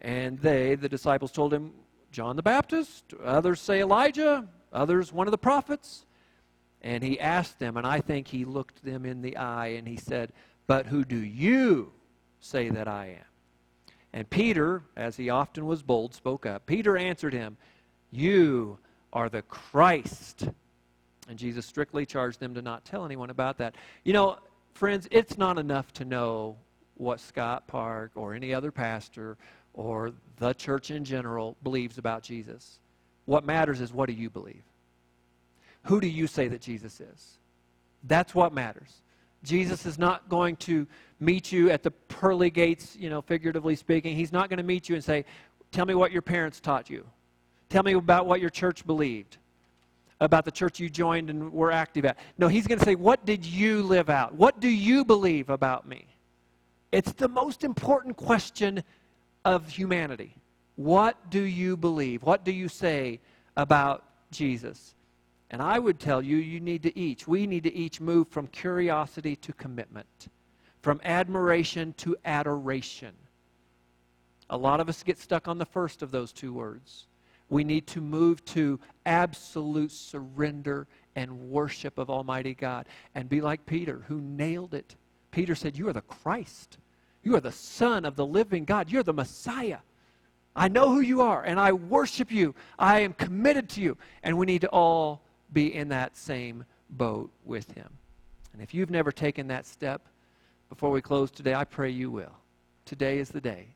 And 0.00 0.38
they, 0.38 0.74
the 0.74 0.88
disciples, 0.88 1.32
told 1.32 1.52
him, 1.52 1.72
John 2.12 2.36
the 2.36 2.42
Baptist, 2.42 3.14
others 3.22 3.60
say 3.60 3.80
Elijah, 3.80 4.48
others 4.72 5.12
one 5.12 5.26
of 5.26 5.30
the 5.30 5.38
prophets. 5.38 6.06
And 6.82 7.04
he 7.04 7.20
asked 7.20 7.58
them, 7.58 7.76
and 7.76 7.86
I 7.86 8.00
think 8.00 8.28
he 8.28 8.44
looked 8.44 8.84
them 8.84 9.04
in 9.04 9.20
the 9.20 9.36
eye 9.36 9.68
and 9.68 9.86
he 9.86 9.96
said, 9.96 10.32
But 10.66 10.86
who 10.86 11.04
do 11.04 11.18
you 11.18 11.92
say 12.40 12.70
that 12.70 12.88
I 12.88 13.18
am? 13.18 13.24
And 14.12 14.28
Peter, 14.28 14.82
as 14.96 15.16
he 15.16 15.30
often 15.30 15.66
was 15.66 15.82
bold, 15.82 16.14
spoke 16.14 16.46
up. 16.46 16.66
Peter 16.66 16.96
answered 16.96 17.34
him, 17.34 17.56
You 18.10 18.78
are 19.12 19.28
the 19.28 19.42
Christ. 19.42 20.48
And 21.28 21.38
Jesus 21.38 21.66
strictly 21.66 22.06
charged 22.06 22.40
them 22.40 22.54
to 22.54 22.62
not 22.62 22.84
tell 22.84 23.04
anyone 23.04 23.30
about 23.30 23.58
that. 23.58 23.76
You 24.04 24.14
know, 24.14 24.38
friends, 24.72 25.06
it's 25.10 25.38
not 25.38 25.58
enough 25.58 25.92
to 25.94 26.04
know 26.04 26.56
what 27.00 27.18
Scott 27.18 27.66
Park 27.66 28.12
or 28.14 28.34
any 28.34 28.52
other 28.52 28.70
pastor 28.70 29.36
or 29.72 30.12
the 30.38 30.52
church 30.52 30.90
in 30.90 31.04
general 31.04 31.56
believes 31.62 31.98
about 31.98 32.22
Jesus. 32.22 32.78
What 33.24 33.44
matters 33.44 33.80
is 33.80 33.92
what 33.92 34.06
do 34.06 34.12
you 34.12 34.28
believe? 34.28 34.62
Who 35.84 36.00
do 36.00 36.08
you 36.08 36.26
say 36.26 36.48
that 36.48 36.60
Jesus 36.60 37.00
is? 37.00 37.38
That's 38.04 38.34
what 38.34 38.52
matters. 38.52 39.02
Jesus 39.42 39.86
is 39.86 39.98
not 39.98 40.28
going 40.28 40.56
to 40.56 40.86
meet 41.18 41.50
you 41.50 41.70
at 41.70 41.82
the 41.82 41.90
pearly 41.90 42.50
gates, 42.50 42.96
you 42.96 43.08
know, 43.08 43.22
figuratively 43.22 43.76
speaking. 43.76 44.14
He's 44.14 44.32
not 44.32 44.50
going 44.50 44.58
to 44.58 44.62
meet 44.62 44.88
you 44.88 44.94
and 44.94 45.04
say, 45.04 45.24
Tell 45.72 45.86
me 45.86 45.94
what 45.94 46.10
your 46.10 46.22
parents 46.22 46.60
taught 46.60 46.90
you. 46.90 47.06
Tell 47.68 47.84
me 47.84 47.92
about 47.92 48.26
what 48.26 48.40
your 48.40 48.50
church 48.50 48.84
believed, 48.84 49.36
about 50.20 50.44
the 50.44 50.50
church 50.50 50.80
you 50.80 50.90
joined 50.90 51.30
and 51.30 51.52
were 51.52 51.70
active 51.70 52.04
at. 52.04 52.18
No, 52.36 52.48
he's 52.48 52.66
going 52.66 52.78
to 52.78 52.84
say, 52.84 52.96
What 52.96 53.24
did 53.24 53.46
you 53.46 53.82
live 53.84 54.10
out? 54.10 54.34
What 54.34 54.60
do 54.60 54.68
you 54.68 55.04
believe 55.04 55.48
about 55.48 55.88
me? 55.88 56.09
It's 56.92 57.12
the 57.12 57.28
most 57.28 57.64
important 57.64 58.16
question 58.16 58.82
of 59.44 59.68
humanity. 59.68 60.34
What 60.76 61.30
do 61.30 61.42
you 61.42 61.76
believe? 61.76 62.22
What 62.22 62.44
do 62.44 62.52
you 62.52 62.68
say 62.68 63.20
about 63.56 64.04
Jesus? 64.30 64.94
And 65.50 65.60
I 65.60 65.78
would 65.78 65.98
tell 65.98 66.22
you, 66.22 66.36
you 66.36 66.60
need 66.60 66.82
to 66.84 66.98
each, 66.98 67.26
we 67.26 67.46
need 67.46 67.64
to 67.64 67.74
each 67.74 68.00
move 68.00 68.28
from 68.28 68.46
curiosity 68.48 69.36
to 69.36 69.52
commitment, 69.52 70.28
from 70.80 71.00
admiration 71.04 71.92
to 71.98 72.16
adoration. 72.24 73.12
A 74.48 74.56
lot 74.56 74.80
of 74.80 74.88
us 74.88 75.02
get 75.02 75.18
stuck 75.18 75.48
on 75.48 75.58
the 75.58 75.64
first 75.64 76.02
of 76.02 76.10
those 76.10 76.32
two 76.32 76.52
words. 76.52 77.06
We 77.48 77.64
need 77.64 77.86
to 77.88 78.00
move 78.00 78.44
to 78.46 78.78
absolute 79.06 79.90
surrender 79.90 80.86
and 81.16 81.50
worship 81.50 81.98
of 81.98 82.10
Almighty 82.10 82.54
God 82.54 82.86
and 83.14 83.28
be 83.28 83.40
like 83.40 83.66
Peter, 83.66 84.04
who 84.06 84.20
nailed 84.20 84.74
it. 84.74 84.94
Peter 85.30 85.54
said, 85.54 85.76
You 85.76 85.88
are 85.88 85.92
the 85.92 86.00
Christ. 86.02 86.78
You 87.22 87.36
are 87.36 87.40
the 87.40 87.52
Son 87.52 88.04
of 88.04 88.16
the 88.16 88.26
living 88.26 88.64
God. 88.64 88.90
You're 88.90 89.02
the 89.02 89.12
Messiah. 89.12 89.78
I 90.56 90.68
know 90.68 90.88
who 90.88 91.00
you 91.00 91.20
are, 91.20 91.42
and 91.42 91.60
I 91.60 91.72
worship 91.72 92.32
you. 92.32 92.54
I 92.78 93.00
am 93.00 93.12
committed 93.12 93.68
to 93.70 93.80
you. 93.80 93.96
And 94.22 94.36
we 94.36 94.46
need 94.46 94.62
to 94.62 94.68
all 94.68 95.22
be 95.52 95.74
in 95.74 95.88
that 95.88 96.16
same 96.16 96.64
boat 96.90 97.30
with 97.44 97.70
him. 97.72 97.88
And 98.52 98.62
if 98.62 98.74
you've 98.74 98.90
never 98.90 99.12
taken 99.12 99.46
that 99.48 99.66
step 99.66 100.02
before 100.68 100.90
we 100.90 101.00
close 101.00 101.30
today, 101.30 101.54
I 101.54 101.64
pray 101.64 101.90
you 101.90 102.10
will. 102.10 102.34
Today 102.84 103.18
is 103.18 103.28
the 103.28 103.40
day. 103.40 103.68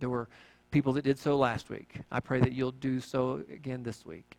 There 0.00 0.08
were 0.08 0.28
people 0.70 0.92
that 0.94 1.04
did 1.04 1.18
so 1.18 1.36
last 1.36 1.70
week. 1.70 1.94
I 2.10 2.20
pray 2.20 2.40
that 2.40 2.52
you'll 2.52 2.72
do 2.72 3.00
so 3.00 3.42
again 3.52 3.82
this 3.82 4.04
week, 4.04 4.36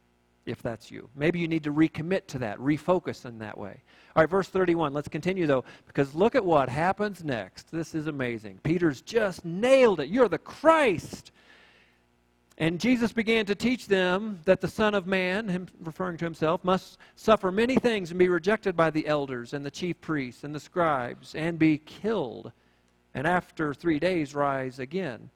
if 0.47 0.61
that's 0.61 0.89
you. 0.89 1.09
Maybe 1.15 1.39
you 1.39 1.47
need 1.47 1.63
to 1.65 1.73
recommit 1.73 2.27
to 2.27 2.39
that, 2.39 2.57
refocus 2.57 3.25
in 3.25 3.37
that 3.39 3.57
way. 3.57 3.81
All 4.15 4.23
right, 4.23 4.29
verse 4.29 4.47
31. 4.47 4.93
Let's 4.93 5.07
continue, 5.07 5.45
though, 5.45 5.63
because 5.85 6.15
look 6.15 6.35
at 6.35 6.43
what 6.43 6.69
happens 6.69 7.23
next. 7.23 7.71
This 7.71 7.93
is 7.93 8.07
amazing. 8.07 8.59
Peter's 8.63 9.01
just 9.01 9.45
nailed 9.45 9.99
it. 9.99 10.09
You're 10.09 10.29
the 10.29 10.37
Christ. 10.37 11.31
And 12.57 12.79
Jesus 12.79 13.11
began 13.11 13.45
to 13.45 13.53
teach 13.53 13.85
them 13.85 14.39
that 14.45 14.61
the 14.61 14.67
Son 14.67 14.95
of 14.95 15.05
Man, 15.05 15.47
him 15.47 15.67
referring 15.83 16.17
to 16.17 16.25
himself, 16.25 16.63
must 16.63 16.97
suffer 17.15 17.51
many 17.51 17.75
things 17.75 18.09
and 18.09 18.17
be 18.17 18.29
rejected 18.29 18.75
by 18.75 18.89
the 18.89 19.05
elders 19.05 19.53
and 19.53 19.63
the 19.63 19.69
chief 19.69 20.01
priests 20.01 20.43
and 20.43 20.55
the 20.55 20.59
scribes 20.59 21.35
and 21.35 21.59
be 21.59 21.77
killed, 21.77 22.51
and 23.13 23.27
after 23.27 23.75
three 23.75 23.99
days 23.99 24.33
rise 24.33 24.79
again. 24.79 25.29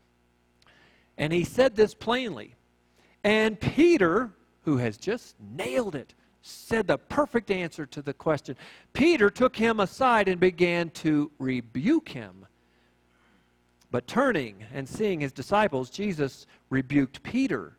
And 1.18 1.32
he 1.32 1.44
said 1.44 1.76
this 1.76 1.94
plainly. 1.94 2.56
And 3.24 3.60
Peter, 3.60 4.32
who 4.64 4.78
has 4.78 4.98
just 4.98 5.36
nailed 5.40 5.96
it, 5.96 6.14
said 6.42 6.88
the 6.88 6.98
perfect 6.98 7.52
answer 7.52 7.86
to 7.86 8.02
the 8.02 8.14
question. 8.14 8.56
Peter 8.94 9.30
took 9.30 9.56
him 9.56 9.80
aside 9.80 10.28
and 10.28 10.40
began 10.40 10.90
to 10.90 11.32
rebuke 11.40 12.10
him. 12.10 12.46
But 13.92 14.08
turning 14.08 14.64
and 14.74 14.88
seeing 14.88 15.20
his 15.20 15.34
disciples, 15.34 15.90
Jesus 15.90 16.48
rebuked 16.70 17.22
Peter 17.24 17.78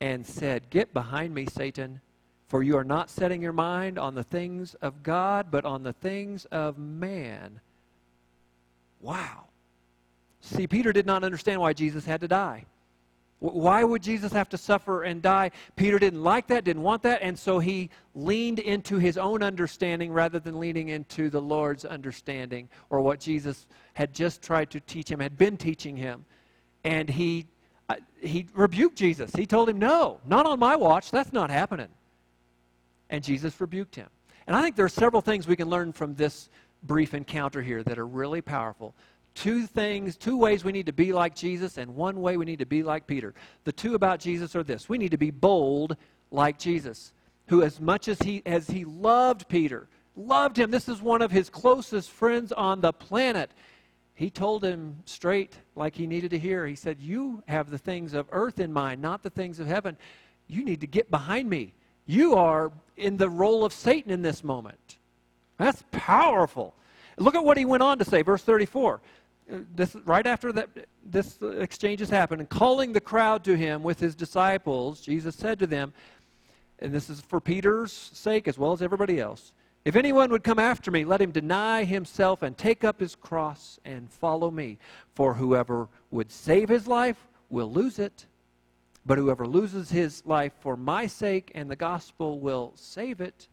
and 0.00 0.26
said, 0.26 0.68
Get 0.70 0.92
behind 0.92 1.34
me, 1.34 1.46
Satan, 1.46 2.00
for 2.48 2.62
you 2.62 2.76
are 2.76 2.84
not 2.84 3.08
setting 3.08 3.40
your 3.40 3.52
mind 3.52 3.98
on 3.98 4.14
the 4.14 4.22
things 4.22 4.74
of 4.74 5.02
God, 5.02 5.46
but 5.50 5.64
on 5.64 5.82
the 5.82 5.94
things 5.94 6.44
of 6.46 6.78
man. 6.78 7.60
Wow. 9.00 9.44
See, 10.40 10.66
Peter 10.66 10.92
did 10.92 11.06
not 11.06 11.24
understand 11.24 11.60
why 11.60 11.72
Jesus 11.72 12.04
had 12.04 12.20
to 12.20 12.28
die. 12.28 12.66
Why 13.52 13.84
would 13.84 14.02
Jesus 14.02 14.32
have 14.32 14.48
to 14.50 14.58
suffer 14.58 15.02
and 15.02 15.20
die? 15.20 15.50
Peter 15.76 15.98
didn't 15.98 16.22
like 16.22 16.46
that, 16.46 16.64
didn't 16.64 16.82
want 16.82 17.02
that, 17.02 17.20
and 17.20 17.38
so 17.38 17.58
he 17.58 17.90
leaned 18.14 18.58
into 18.58 18.96
his 18.96 19.18
own 19.18 19.42
understanding 19.42 20.12
rather 20.12 20.38
than 20.38 20.58
leaning 20.58 20.88
into 20.88 21.28
the 21.28 21.40
Lord's 21.40 21.84
understanding 21.84 22.70
or 22.88 23.02
what 23.02 23.20
Jesus 23.20 23.66
had 23.92 24.14
just 24.14 24.40
tried 24.40 24.70
to 24.70 24.80
teach 24.80 25.10
him, 25.10 25.20
had 25.20 25.36
been 25.36 25.58
teaching 25.58 25.94
him. 25.94 26.24
And 26.84 27.06
he, 27.08 27.46
uh, 27.90 27.96
he 28.22 28.46
rebuked 28.54 28.96
Jesus. 28.96 29.30
He 29.34 29.44
told 29.44 29.68
him, 29.68 29.78
No, 29.78 30.20
not 30.26 30.46
on 30.46 30.58
my 30.58 30.74
watch. 30.74 31.10
That's 31.10 31.32
not 31.32 31.50
happening. 31.50 31.88
And 33.10 33.22
Jesus 33.22 33.60
rebuked 33.60 33.94
him. 33.94 34.08
And 34.46 34.56
I 34.56 34.62
think 34.62 34.74
there 34.74 34.86
are 34.86 34.88
several 34.88 35.20
things 35.20 35.46
we 35.46 35.56
can 35.56 35.68
learn 35.68 35.92
from 35.92 36.14
this 36.14 36.48
brief 36.82 37.12
encounter 37.12 37.60
here 37.60 37.82
that 37.82 37.98
are 37.98 38.06
really 38.06 38.40
powerful 38.40 38.94
two 39.34 39.66
things, 39.66 40.16
two 40.16 40.36
ways 40.36 40.64
we 40.64 40.72
need 40.72 40.86
to 40.86 40.92
be 40.92 41.12
like 41.12 41.34
Jesus, 41.34 41.78
and 41.78 41.94
one 41.94 42.20
way 42.20 42.36
we 42.36 42.44
need 42.44 42.60
to 42.60 42.66
be 42.66 42.82
like 42.82 43.06
Peter. 43.06 43.34
The 43.64 43.72
two 43.72 43.94
about 43.94 44.20
Jesus 44.20 44.54
are 44.56 44.62
this 44.62 44.88
we 44.88 44.98
need 44.98 45.10
to 45.10 45.18
be 45.18 45.30
bold 45.30 45.96
like 46.30 46.58
Jesus, 46.58 47.12
who, 47.48 47.62
as 47.62 47.80
much 47.80 48.08
as 48.08 48.18
he, 48.20 48.42
as 48.46 48.68
he 48.68 48.84
loved 48.84 49.48
Peter, 49.48 49.88
loved 50.16 50.56
him, 50.56 50.70
this 50.70 50.88
is 50.88 51.02
one 51.02 51.22
of 51.22 51.30
his 51.30 51.50
closest 51.50 52.10
friends 52.10 52.52
on 52.52 52.80
the 52.80 52.92
planet. 52.92 53.50
He 54.14 54.30
told 54.30 54.64
him 54.64 54.96
straight, 55.06 55.58
like 55.74 55.96
he 55.96 56.06
needed 56.06 56.30
to 56.30 56.38
hear. 56.38 56.66
He 56.66 56.76
said, 56.76 57.00
You 57.00 57.42
have 57.48 57.70
the 57.70 57.78
things 57.78 58.14
of 58.14 58.26
earth 58.30 58.60
in 58.60 58.72
mind, 58.72 59.02
not 59.02 59.22
the 59.22 59.30
things 59.30 59.58
of 59.58 59.66
heaven. 59.66 59.96
You 60.46 60.64
need 60.64 60.80
to 60.82 60.86
get 60.86 61.10
behind 61.10 61.50
me. 61.50 61.74
You 62.06 62.34
are 62.34 62.70
in 62.96 63.16
the 63.16 63.28
role 63.28 63.64
of 63.64 63.72
Satan 63.72 64.12
in 64.12 64.22
this 64.22 64.44
moment. 64.44 64.98
That's 65.58 65.82
powerful. 65.90 66.74
Look 67.16 67.34
at 67.34 67.44
what 67.44 67.56
he 67.56 67.64
went 67.64 67.82
on 67.82 67.98
to 67.98 68.04
say, 68.04 68.22
verse 68.22 68.42
34 68.42 69.00
this, 69.48 69.94
right 70.04 70.26
after 70.26 70.52
that, 70.52 70.68
this 71.04 71.38
exchange 71.58 72.00
has 72.00 72.10
happened, 72.10 72.40
and 72.40 72.48
calling 72.48 72.92
the 72.92 73.00
crowd 73.00 73.44
to 73.44 73.56
him 73.56 73.82
with 73.82 74.00
his 74.00 74.14
disciples, 74.14 75.00
Jesus 75.00 75.34
said 75.34 75.58
to 75.58 75.66
them, 75.66 75.92
and 76.78 76.92
this 76.92 77.08
is 77.08 77.20
for 77.20 77.40
Peter's 77.40 77.92
sake 77.92 78.48
as 78.48 78.58
well 78.58 78.72
as 78.72 78.82
everybody 78.82 79.20
else 79.20 79.52
if 79.84 79.96
anyone 79.96 80.30
would 80.30 80.44
come 80.44 80.58
after 80.58 80.90
me, 80.90 81.04
let 81.04 81.20
him 81.20 81.30
deny 81.30 81.84
himself 81.84 82.42
and 82.42 82.56
take 82.56 82.84
up 82.84 83.00
his 83.00 83.14
cross 83.14 83.78
and 83.84 84.10
follow 84.10 84.50
me. 84.50 84.78
For 85.14 85.34
whoever 85.34 85.88
would 86.10 86.30
save 86.30 86.70
his 86.70 86.86
life 86.86 87.18
will 87.50 87.70
lose 87.70 87.98
it, 87.98 88.24
but 89.04 89.18
whoever 89.18 89.46
loses 89.46 89.90
his 89.90 90.24
life 90.24 90.54
for 90.60 90.76
my 90.76 91.06
sake 91.06 91.52
and 91.54 91.70
the 91.70 91.76
gospel 91.76 92.40
will 92.40 92.72
save 92.76 93.20
it. 93.20 93.48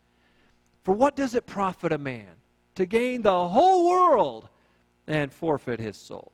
For 0.83 0.95
what 0.95 1.17
does 1.17 1.35
it 1.35 1.45
profit 1.45 1.91
a 1.91 1.97
man 1.97 2.29
to 2.75 2.85
gain 2.85 3.21
the 3.21 3.47
whole 3.49 3.89
world? 3.89 4.47
And 5.07 5.31
forfeit 5.31 5.79
his 5.79 5.97
soul? 5.97 6.31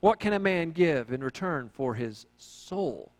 What 0.00 0.18
can 0.18 0.32
a 0.32 0.38
man 0.38 0.70
give 0.70 1.12
in 1.12 1.22
return 1.22 1.68
for 1.72 1.94
his 1.94 2.26
soul? 2.36 3.12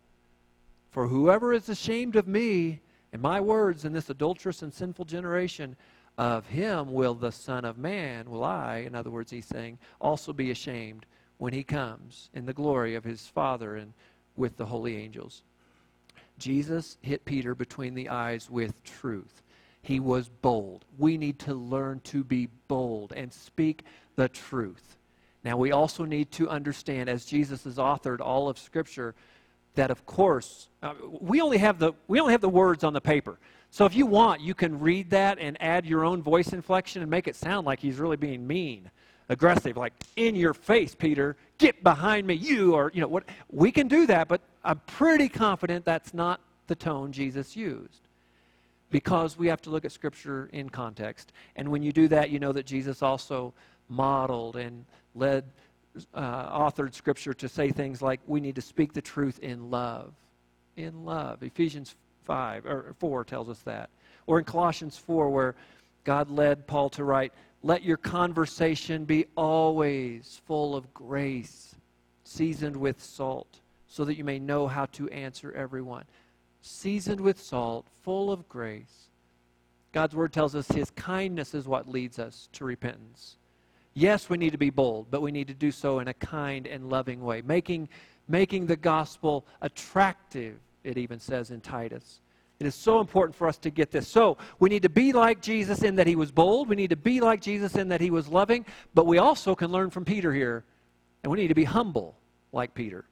For 0.91 1.07
whoever 1.07 1.53
is 1.53 1.69
ashamed 1.69 2.15
of 2.15 2.27
me 2.27 2.81
and 3.13 3.21
my 3.21 3.39
words 3.39 3.85
in 3.85 3.93
this 3.93 4.09
adulterous 4.09 4.61
and 4.61 4.73
sinful 4.73 5.05
generation, 5.05 5.75
of 6.17 6.47
him 6.47 6.93
will 6.93 7.13
the 7.13 7.31
Son 7.31 7.65
of 7.65 7.77
Man, 7.77 8.29
will 8.29 8.43
I, 8.43 8.77
in 8.77 8.95
other 8.95 9.09
words, 9.09 9.31
he's 9.31 9.45
saying, 9.45 9.79
also 10.01 10.33
be 10.33 10.51
ashamed 10.51 11.05
when 11.37 11.53
he 11.53 11.63
comes 11.63 12.29
in 12.33 12.45
the 12.45 12.53
glory 12.53 12.95
of 12.95 13.03
his 13.03 13.27
Father 13.27 13.75
and 13.75 13.93
with 14.35 14.57
the 14.57 14.65
holy 14.65 14.97
angels. 14.97 15.43
Jesus 16.39 16.97
hit 17.01 17.25
Peter 17.25 17.53
between 17.53 17.93
the 17.93 18.09
eyes 18.09 18.49
with 18.49 18.83
truth. 18.83 19.42
He 19.83 19.99
was 19.99 20.29
bold. 20.29 20.85
We 20.97 21.17
need 21.17 21.39
to 21.39 21.53
learn 21.53 21.99
to 22.05 22.23
be 22.23 22.47
bold 22.67 23.11
and 23.11 23.31
speak 23.31 23.83
the 24.15 24.29
truth. 24.29 24.97
Now, 25.43 25.57
we 25.57 25.73
also 25.73 26.05
need 26.05 26.31
to 26.31 26.49
understand, 26.49 27.09
as 27.09 27.25
Jesus 27.25 27.65
has 27.65 27.75
authored 27.75 28.21
all 28.21 28.47
of 28.47 28.57
Scripture, 28.57 29.13
that 29.75 29.91
of 29.91 30.05
course 30.05 30.69
uh, 30.81 30.93
we 31.19 31.41
only 31.41 31.57
have 31.57 31.79
the 31.79 31.93
we 32.07 32.19
only 32.19 32.31
have 32.31 32.41
the 32.41 32.49
words 32.49 32.83
on 32.83 32.93
the 32.93 33.01
paper. 33.01 33.39
So 33.71 33.85
if 33.85 33.95
you 33.95 34.05
want, 34.05 34.39
you 34.39 34.53
can 34.53 34.79
read 34.79 35.09
that 35.09 35.39
and 35.39 35.57
add 35.61 35.85
your 35.85 36.05
own 36.05 36.21
voice 36.21 36.53
inflection 36.53 37.01
and 37.01 37.09
make 37.09 37.27
it 37.27 37.35
sound 37.35 37.65
like 37.65 37.79
he's 37.79 37.97
really 37.97 38.17
being 38.17 38.45
mean 38.45 38.89
aggressive, 39.29 39.75
like 39.75 39.93
in 40.15 40.35
your 40.35 40.53
face, 40.53 40.93
Peter, 40.93 41.35
get 41.57 41.83
behind 41.83 42.27
me, 42.27 42.35
you, 42.35 42.75
or, 42.75 42.91
you 42.93 43.01
know, 43.01 43.07
what. 43.07 43.23
We 43.51 43.71
can 43.71 43.87
do 43.87 44.05
that, 44.07 44.27
but 44.27 44.41
I'm 44.63 44.79
pretty 44.85 45.27
confident 45.27 45.85
that's 45.85 46.13
not 46.13 46.39
the 46.67 46.75
tone 46.75 47.11
Jesus 47.11 47.55
used 47.55 48.02
because 48.93 49.39
we 49.39 49.47
have 49.47 49.59
to 49.59 49.71
look 49.71 49.85
at 49.85 49.91
Scripture 49.91 50.51
in 50.53 50.69
context. 50.69 51.33
And 51.55 51.67
when 51.69 51.81
you 51.81 51.91
do 51.91 52.07
that, 52.09 52.29
you 52.29 52.37
know 52.37 52.51
that 52.51 52.67
Jesus 52.67 53.01
also 53.01 53.51
modeled 53.89 54.55
and 54.55 54.85
led, 55.15 55.45
uh, 56.13 56.59
authored 56.59 56.93
Scripture 56.93 57.33
to 57.33 57.49
say 57.49 57.71
things 57.71 58.03
like, 58.03 58.19
we 58.27 58.39
need 58.39 58.53
to 58.53 58.61
speak 58.61 58.93
the 58.93 59.01
truth 59.01 59.39
in 59.39 59.71
love. 59.71 60.13
In 60.77 61.05
love. 61.05 61.41
Ephesians 61.41 61.95
5 62.25 62.67
or 62.67 62.93
4 62.99 63.23
tells 63.25 63.49
us 63.49 63.59
that. 63.63 63.89
Or 64.27 64.37
in 64.37 64.45
Colossians 64.45 64.95
4, 64.95 65.27
where 65.31 65.55
God 66.03 66.29
led 66.29 66.67
Paul 66.67 66.91
to 66.91 67.03
write, 67.03 67.33
Let 67.63 67.83
your 67.83 67.97
conversation 67.97 69.05
be 69.05 69.25
always 69.35 70.39
full 70.45 70.75
of 70.75 70.93
grace, 70.93 71.73
seasoned 72.25 72.77
with 72.77 73.01
salt, 73.01 73.59
so 73.87 74.05
that 74.05 74.17
you 74.17 74.23
may 74.23 74.37
know 74.37 74.67
how 74.67 74.85
to 74.85 75.09
answer 75.09 75.51
everyone. 75.53 76.03
Seasoned 76.65 77.19
with 77.19 77.41
salt, 77.41 77.85
full 78.03 78.31
of 78.31 78.47
grace. 78.47 79.09
God's 79.91 80.15
word 80.15 80.31
tells 80.31 80.55
us 80.55 80.65
his 80.69 80.91
kindness 80.91 81.53
is 81.53 81.67
what 81.67 81.89
leads 81.89 82.19
us 82.19 82.47
to 82.53 82.63
repentance. 82.63 83.35
Yes, 83.93 84.29
we 84.29 84.37
need 84.37 84.53
to 84.53 84.57
be 84.57 84.69
bold, 84.69 85.07
but 85.11 85.21
we 85.21 85.29
need 85.29 85.49
to 85.49 85.53
do 85.53 85.71
so 85.71 85.99
in 85.99 86.07
a 86.07 86.13
kind 86.13 86.65
and 86.65 86.89
loving 86.89 87.21
way, 87.21 87.41
making, 87.41 87.89
making 88.29 88.65
the 88.65 88.77
gospel 88.77 89.45
attractive, 89.61 90.55
it 90.85 90.97
even 90.97 91.19
says 91.19 91.51
in 91.51 91.59
Titus. 91.59 92.21
It 92.61 92.65
is 92.65 92.75
so 92.75 93.01
important 93.01 93.35
for 93.35 93.49
us 93.49 93.57
to 93.57 93.69
get 93.69 93.91
this. 93.91 94.07
So, 94.07 94.37
we 94.57 94.69
need 94.69 94.83
to 94.83 94.89
be 94.89 95.11
like 95.11 95.41
Jesus 95.41 95.81
in 95.81 95.97
that 95.97 96.07
he 96.07 96.15
was 96.15 96.31
bold. 96.31 96.69
We 96.69 96.77
need 96.77 96.91
to 96.91 96.95
be 96.95 97.19
like 97.19 97.41
Jesus 97.41 97.75
in 97.75 97.89
that 97.89 97.99
he 97.99 98.09
was 98.09 98.29
loving. 98.29 98.65
But 98.93 99.05
we 99.05 99.17
also 99.17 99.53
can 99.53 99.69
learn 99.69 99.89
from 99.89 100.05
Peter 100.05 100.33
here. 100.33 100.63
And 101.23 101.31
we 101.31 101.39
need 101.39 101.49
to 101.49 101.55
be 101.55 101.65
humble 101.65 102.15
like 102.53 102.73
Peter. 102.73 103.03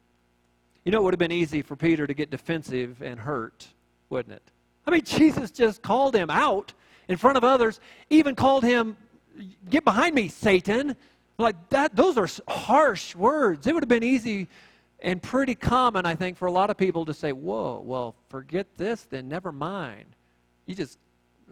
You 0.83 0.91
know, 0.91 0.99
it 0.99 1.03
would 1.03 1.13
have 1.13 1.19
been 1.19 1.31
easy 1.31 1.61
for 1.61 1.75
Peter 1.75 2.07
to 2.07 2.13
get 2.13 2.31
defensive 2.31 3.01
and 3.01 3.19
hurt, 3.19 3.67
wouldn't 4.09 4.35
it? 4.35 4.43
I 4.85 4.91
mean, 4.91 5.03
Jesus 5.03 5.51
just 5.51 5.81
called 5.81 6.15
him 6.15 6.29
out 6.29 6.73
in 7.07 7.17
front 7.17 7.37
of 7.37 7.43
others, 7.43 7.79
even 8.09 8.35
called 8.35 8.63
him, 8.63 8.97
Get 9.69 9.85
behind 9.85 10.13
me, 10.13 10.27
Satan. 10.27 10.95
Like 11.37 11.55
that, 11.69 11.95
those 11.95 12.17
are 12.17 12.27
harsh 12.47 13.15
words. 13.15 13.65
It 13.65 13.73
would 13.73 13.81
have 13.81 13.89
been 13.89 14.03
easy 14.03 14.49
and 14.99 15.21
pretty 15.21 15.55
common, 15.55 16.05
I 16.05 16.15
think, 16.15 16.37
for 16.37 16.47
a 16.47 16.51
lot 16.51 16.69
of 16.69 16.77
people 16.77 17.05
to 17.05 17.13
say, 17.13 17.31
Whoa, 17.31 17.81
well, 17.85 18.15
forget 18.29 18.67
this, 18.77 19.03
then 19.03 19.27
never 19.27 19.51
mind. 19.51 20.05
You 20.65 20.75
just 20.75 20.99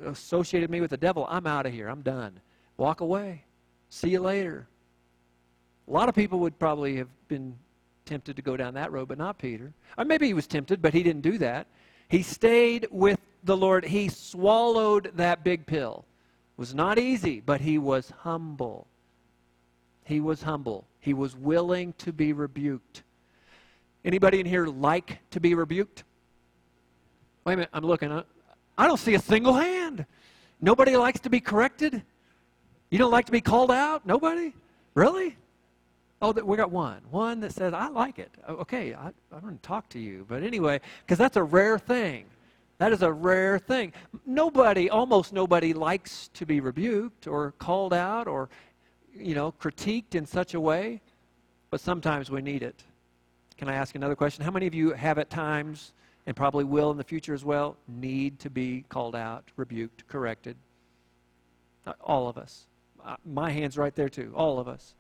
associated 0.06 0.70
me 0.70 0.82
with 0.82 0.92
the 0.92 0.98
devil. 0.98 1.26
I'm 1.30 1.48
out 1.48 1.66
of 1.66 1.74
here. 1.74 1.88
I'm 1.88 2.02
done. 2.02 2.40
Walk 2.78 3.02
away. 3.02 3.44
See 3.90 4.10
you 4.10 4.22
later. 4.22 4.68
A 5.88 5.92
lot 5.92 6.10
of 6.10 6.16
people 6.16 6.40
would 6.40 6.58
probably 6.60 6.98
have 6.98 7.10
been 7.28 7.56
tempted 8.10 8.36
to 8.36 8.42
go 8.42 8.58
down 8.58 8.74
that 8.74 8.92
road, 8.92 9.08
but 9.08 9.20
not 9.20 9.38
Peter. 9.38 9.72
Or 9.98 10.04
maybe 10.04 10.26
he 10.26 10.34
was 10.34 10.48
tempted, 10.48 10.82
but 10.82 10.94
he 10.94 11.04
didn't 11.04 11.22
do 11.22 11.38
that. 11.38 11.68
He 12.10 12.24
stayed 12.24 12.88
with 12.90 13.20
the 13.44 13.56
Lord. 13.56 13.86
He 13.86 14.10
swallowed 14.10 15.12
that 15.16 15.44
big 15.44 15.66
pill. 15.68 16.06
It 16.58 16.60
was 16.60 16.74
not 16.74 16.98
easy, 16.98 17.40
but 17.40 17.62
he 17.62 17.78
was 17.78 18.12
humble. 18.22 18.88
He 20.06 20.20
was 20.20 20.42
humble. 20.42 20.88
He 21.00 21.14
was 21.14 21.36
willing 21.36 21.94
to 22.00 22.12
be 22.12 22.34
rebuked. 22.34 23.04
Anybody 24.04 24.40
in 24.40 24.46
here 24.48 24.66
like 24.66 25.20
to 25.30 25.40
be 25.40 25.54
rebuked? 25.54 26.04
Wait 27.46 27.54
a 27.54 27.58
minute, 27.58 27.70
I'm 27.74 27.86
looking. 27.86 28.12
I 28.78 28.88
don't 28.88 28.98
see 28.98 29.14
a 29.14 29.20
single 29.20 29.54
hand. 29.54 30.06
Nobody 30.60 30.98
likes 30.98 31.20
to 31.22 31.30
be 31.30 31.40
corrected? 31.40 32.02
You 32.90 32.98
don't 32.98 33.12
like 33.12 33.28
to 33.28 33.32
be 33.32 33.42
called 33.42 33.72
out? 33.72 34.06
Nobody? 34.06 34.54
Really? 34.96 35.38
Oh, 36.22 36.32
we 36.32 36.58
got 36.58 36.72
one. 36.72 37.02
One 37.12 37.40
that 37.40 37.54
says, 37.54 37.74
I 37.74 37.88
like 37.88 38.20
it. 38.20 38.32
Okay, 38.48 38.94
I, 38.94 39.12
I'm 39.32 39.42
going 39.42 39.56
to 39.56 39.62
talk 39.62 39.88
to 39.90 40.00
you. 40.00 40.26
But 40.28 40.44
anyway, 40.44 40.82
because 41.06 41.18
that's 41.18 41.38
a 41.38 41.44
rare 41.44 41.80
thing. 41.80 42.26
That 42.78 42.92
is 42.92 43.02
a 43.02 43.12
rare 43.12 43.60
thing. 43.60 43.94
Nobody, 44.26 44.90
almost 44.90 45.34
nobody, 45.34 45.74
likes 45.74 46.30
to 46.34 46.46
be 46.46 46.60
rebuked 46.60 47.28
or 47.28 47.52
called 47.60 47.94
out 47.94 48.28
or, 48.28 48.50
you 49.16 49.36
know, 49.36 49.54
critiqued 49.62 50.16
in 50.16 50.26
such 50.26 50.54
a 50.54 50.60
way. 50.60 51.02
But 51.72 51.82
sometimes 51.82 52.30
we 52.30 52.42
need 52.42 52.64
it. 52.64 52.84
Can 53.58 53.70
I 53.70 53.76
ask 53.76 53.96
another 53.96 54.16
question? 54.16 54.44
How 54.44 54.52
many 54.52 54.68
of 54.68 54.74
you 54.74 54.92
have 54.92 55.18
at 55.18 55.30
times, 55.30 55.94
and 56.26 56.36
probably 56.36 56.64
will 56.64 56.92
in 56.92 56.98
the 56.98 57.04
future 57.04 57.34
as 57.34 57.46
well, 57.46 57.78
need 57.88 58.40
to 58.40 58.50
be 58.50 58.86
called 58.90 59.16
out, 59.16 59.44
rebuked, 59.56 60.08
corrected? 60.08 60.56
All 62.02 62.28
of 62.28 62.38
us. 62.38 62.68
Uh, 63.06 63.16
my 63.26 63.50
hand's 63.52 63.78
right 63.78 63.96
there 63.96 64.10
too. 64.10 64.32
All 64.36 64.60
of 64.60 64.68
us. 64.68 64.96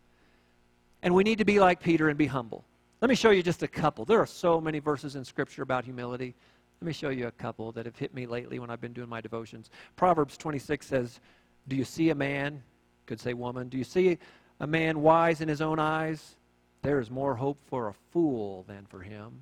And 1.02 1.14
we 1.14 1.24
need 1.24 1.38
to 1.38 1.46
be 1.46 1.60
like 1.60 1.82
Peter 1.82 2.10
and 2.10 2.18
be 2.18 2.26
humble. 2.26 2.66
Let 3.02 3.10
me 3.10 3.16
show 3.16 3.32
you 3.32 3.42
just 3.42 3.64
a 3.64 3.68
couple. 3.68 4.04
There 4.04 4.20
are 4.20 4.26
so 4.26 4.60
many 4.60 4.80
verses 4.80 5.16
in 5.16 5.24
Scripture 5.24 5.64
about 5.64 5.86
humility. 5.86 6.36
Let 6.82 6.86
me 6.88 6.94
show 6.94 7.10
you 7.10 7.28
a 7.28 7.32
couple 7.32 7.72
that 7.74 7.86
have 7.86 7.98
hit 7.98 8.14
me 8.14 8.26
lately 8.26 8.60
when 8.60 8.70
I've 8.70 8.82
been 8.82 8.94
doing 8.94 9.10
my 9.10 9.22
devotions. 9.22 9.70
Proverbs 9.96 10.38
26 10.38 10.86
says, 10.86 11.20
Do 11.68 11.76
you 11.76 11.86
see 11.86 12.10
a 12.10 12.16
man? 12.16 12.62
Could 13.06 13.20
say 13.20 13.34
woman. 13.34 13.70
Do 13.70 13.78
you 13.78 13.84
see 13.84 14.18
a 14.60 14.68
man 14.68 15.02
wise 15.02 15.42
in 15.42 15.48
his 15.48 15.62
own 15.62 15.80
eyes? 15.80 16.36
There 16.82 17.00
is 17.00 17.10
more 17.10 17.36
hope 17.36 17.58
for 17.68 17.88
a 17.88 17.94
fool 18.12 18.64
than 18.68 18.86
for 18.86 19.02
him. 19.02 19.42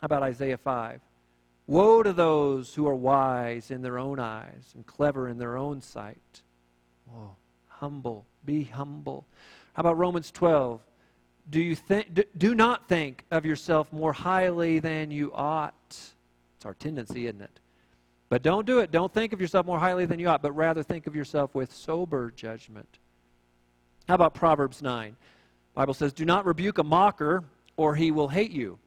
How 0.00 0.06
about 0.06 0.22
Isaiah 0.22 0.58
5? 0.58 1.00
Woe 1.66 2.02
to 2.02 2.12
those 2.12 2.74
who 2.74 2.86
are 2.86 2.94
wise 2.94 3.70
in 3.70 3.82
their 3.82 3.98
own 3.98 4.20
eyes 4.20 4.72
and 4.74 4.86
clever 4.86 5.28
in 5.28 5.38
their 5.38 5.56
own 5.56 5.80
sight. 5.80 6.42
Oh, 7.12 7.34
humble. 7.68 8.24
Be 8.44 8.64
humble. 8.64 9.26
How 9.76 9.82
about 9.82 9.98
Romans 9.98 10.30
12? 10.30 10.80
Do, 11.50 11.60
you 11.60 11.74
think, 11.74 12.18
do 12.38 12.54
not 12.54 12.88
think 12.88 13.26
of 13.30 13.44
yourself 13.44 13.92
more 13.92 14.14
highly 14.14 14.78
than 14.78 15.10
you 15.10 15.30
ought. 15.34 15.74
It's 15.90 16.64
our 16.64 16.72
tendency, 16.72 17.26
isn't 17.26 17.42
it? 17.42 17.60
But 18.30 18.42
don't 18.42 18.64
do 18.64 18.78
it. 18.78 18.90
Don't 18.90 19.12
think 19.12 19.34
of 19.34 19.40
yourself 19.40 19.66
more 19.66 19.78
highly 19.78 20.06
than 20.06 20.18
you 20.18 20.28
ought, 20.28 20.40
but 20.40 20.52
rather 20.52 20.82
think 20.82 21.06
of 21.06 21.14
yourself 21.14 21.54
with 21.54 21.74
sober 21.74 22.32
judgment. 22.34 22.88
How 24.08 24.14
about 24.14 24.32
Proverbs 24.32 24.80
9? 24.80 25.14
Bible 25.74 25.92
says, 25.92 26.14
"Do 26.14 26.24
not 26.24 26.46
rebuke 26.46 26.78
a 26.78 26.82
mocker, 26.82 27.44
or 27.76 27.94
he 27.96 28.10
will 28.10 28.28
hate 28.28 28.52
you. 28.52 28.78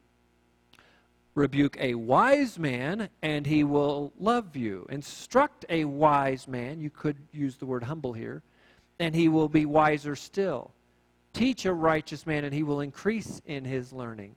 Rebuke 1.36 1.76
a 1.78 1.94
wise 1.94 2.58
man, 2.58 3.10
and 3.22 3.46
he 3.46 3.62
will 3.62 4.12
love 4.18 4.56
you. 4.56 4.86
Instruct 4.90 5.64
a 5.68 5.84
wise 5.84 6.48
man, 6.48 6.80
you 6.80 6.90
could 6.90 7.16
use 7.30 7.58
the 7.58 7.66
word 7.66 7.84
humble 7.84 8.12
here, 8.12 8.42
and 8.98 9.14
he 9.14 9.28
will 9.28 9.48
be 9.48 9.64
wiser 9.64 10.16
still. 10.16 10.72
Teach 11.32 11.64
a 11.64 11.72
righteous 11.72 12.26
man, 12.26 12.44
and 12.44 12.52
he 12.52 12.62
will 12.62 12.80
increase 12.80 13.40
in 13.46 13.64
his 13.64 13.92
learning. 13.92 14.34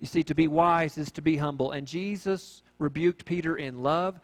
You 0.00 0.06
see, 0.06 0.22
to 0.24 0.34
be 0.34 0.48
wise 0.48 0.98
is 0.98 1.10
to 1.12 1.22
be 1.22 1.36
humble. 1.36 1.72
And 1.72 1.86
Jesus 1.86 2.62
rebuked 2.78 3.24
Peter 3.24 3.56
in 3.56 3.82
love. 3.82 4.20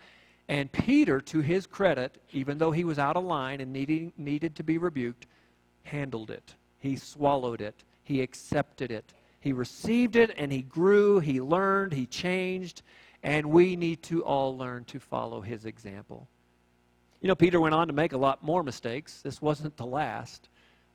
And 0.48 0.70
Peter, 0.70 1.20
to 1.20 1.40
his 1.40 1.66
credit, 1.66 2.20
even 2.32 2.58
though 2.58 2.72
he 2.72 2.84
was 2.84 2.98
out 2.98 3.16
of 3.16 3.24
line 3.24 3.60
and 3.60 3.72
needing, 3.72 4.12
needed 4.18 4.54
to 4.56 4.62
be 4.62 4.76
rebuked, 4.76 5.26
handled 5.84 6.30
it. 6.30 6.54
He 6.78 6.96
swallowed 6.96 7.60
it. 7.60 7.84
He 8.02 8.20
accepted 8.20 8.90
it. 8.90 9.12
He 9.40 9.52
received 9.52 10.16
it 10.16 10.32
and 10.36 10.52
he 10.52 10.62
grew. 10.62 11.20
He 11.20 11.40
learned. 11.40 11.92
He 11.92 12.06
changed. 12.06 12.82
And 13.22 13.46
we 13.46 13.76
need 13.76 14.02
to 14.04 14.24
all 14.24 14.56
learn 14.56 14.84
to 14.86 15.00
follow 15.00 15.40
his 15.40 15.64
example. 15.64 16.28
You 17.20 17.28
know, 17.28 17.36
Peter 17.36 17.60
went 17.60 17.74
on 17.74 17.86
to 17.86 17.92
make 17.92 18.12
a 18.12 18.18
lot 18.18 18.42
more 18.42 18.64
mistakes. 18.64 19.22
This 19.22 19.40
wasn't 19.40 19.76
the 19.76 19.86
last 19.86 20.48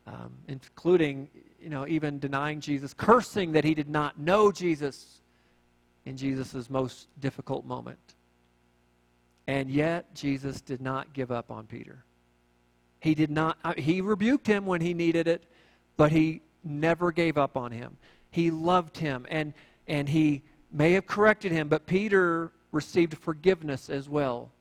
um, 0.08 0.34
including, 0.48 1.30
you 1.62 1.70
know, 1.70 1.86
even 1.88 2.18
denying 2.18 2.62
Jesus, 2.62 2.94
cursing 2.94 3.52
that 3.52 3.64
he 3.64 3.76
did 3.76 3.90
not 3.90 4.18
know 4.18 4.52
Jesus 4.52 5.22
in 6.06 6.16
Jesus' 6.16 6.70
most 6.70 7.08
difficult 7.20 7.66
moment. 7.66 8.00
And 9.48 9.70
yet, 9.70 10.14
Jesus 10.16 10.62
did 10.62 10.82
not 10.82 11.14
give 11.14 11.32
up 11.32 11.52
on 11.52 11.68
Peter. 11.68 12.04
He 13.00 13.14
did 13.16 13.30
not, 13.30 13.58
uh, 13.64 13.74
he 13.78 14.02
rebuked 14.02 14.48
him 14.48 14.66
when 14.66 14.82
he 14.82 14.94
needed 14.94 15.28
it, 15.28 15.44
but 15.98 16.12
he 16.12 16.42
never 16.64 17.12
gave 17.12 17.38
up 17.38 17.56
on 17.58 17.72
him. 17.72 17.98
He 18.32 18.52
loved 18.52 18.98
him, 18.98 19.26
and, 19.30 19.54
and 19.88 20.08
he 20.08 20.44
may 20.72 20.94
have 20.94 21.06
corrected 21.06 21.52
him, 21.52 21.68
but 21.68 21.86
Peter 21.86 22.52
received 22.72 23.18
forgiveness 23.18 23.90
as 23.90 24.10
well. 24.10 24.52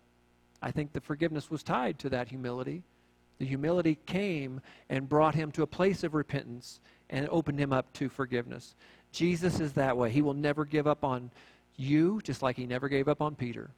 I 0.62 0.70
think 0.70 0.92
the 0.92 1.00
forgiveness 1.00 1.50
was 1.50 1.62
tied 1.62 1.98
to 2.00 2.08
that 2.10 2.28
humility. 2.28 2.82
The 3.38 3.46
humility 3.46 3.98
came 4.06 4.60
and 4.88 5.08
brought 5.08 5.34
him 5.34 5.52
to 5.52 5.62
a 5.62 5.66
place 5.66 6.04
of 6.04 6.14
repentance 6.14 6.80
and 7.10 7.28
opened 7.30 7.58
him 7.58 7.72
up 7.72 7.92
to 7.94 8.08
forgiveness. 8.08 8.74
Jesus 9.12 9.60
is 9.60 9.72
that 9.74 9.96
way. 9.96 10.10
He 10.10 10.22
will 10.22 10.34
never 10.34 10.64
give 10.64 10.86
up 10.86 11.04
on 11.04 11.30
you, 11.76 12.20
just 12.22 12.42
like 12.42 12.56
he 12.56 12.66
never 12.66 12.88
gave 12.88 13.08
up 13.08 13.20
on 13.20 13.34
Peter. 13.34 13.70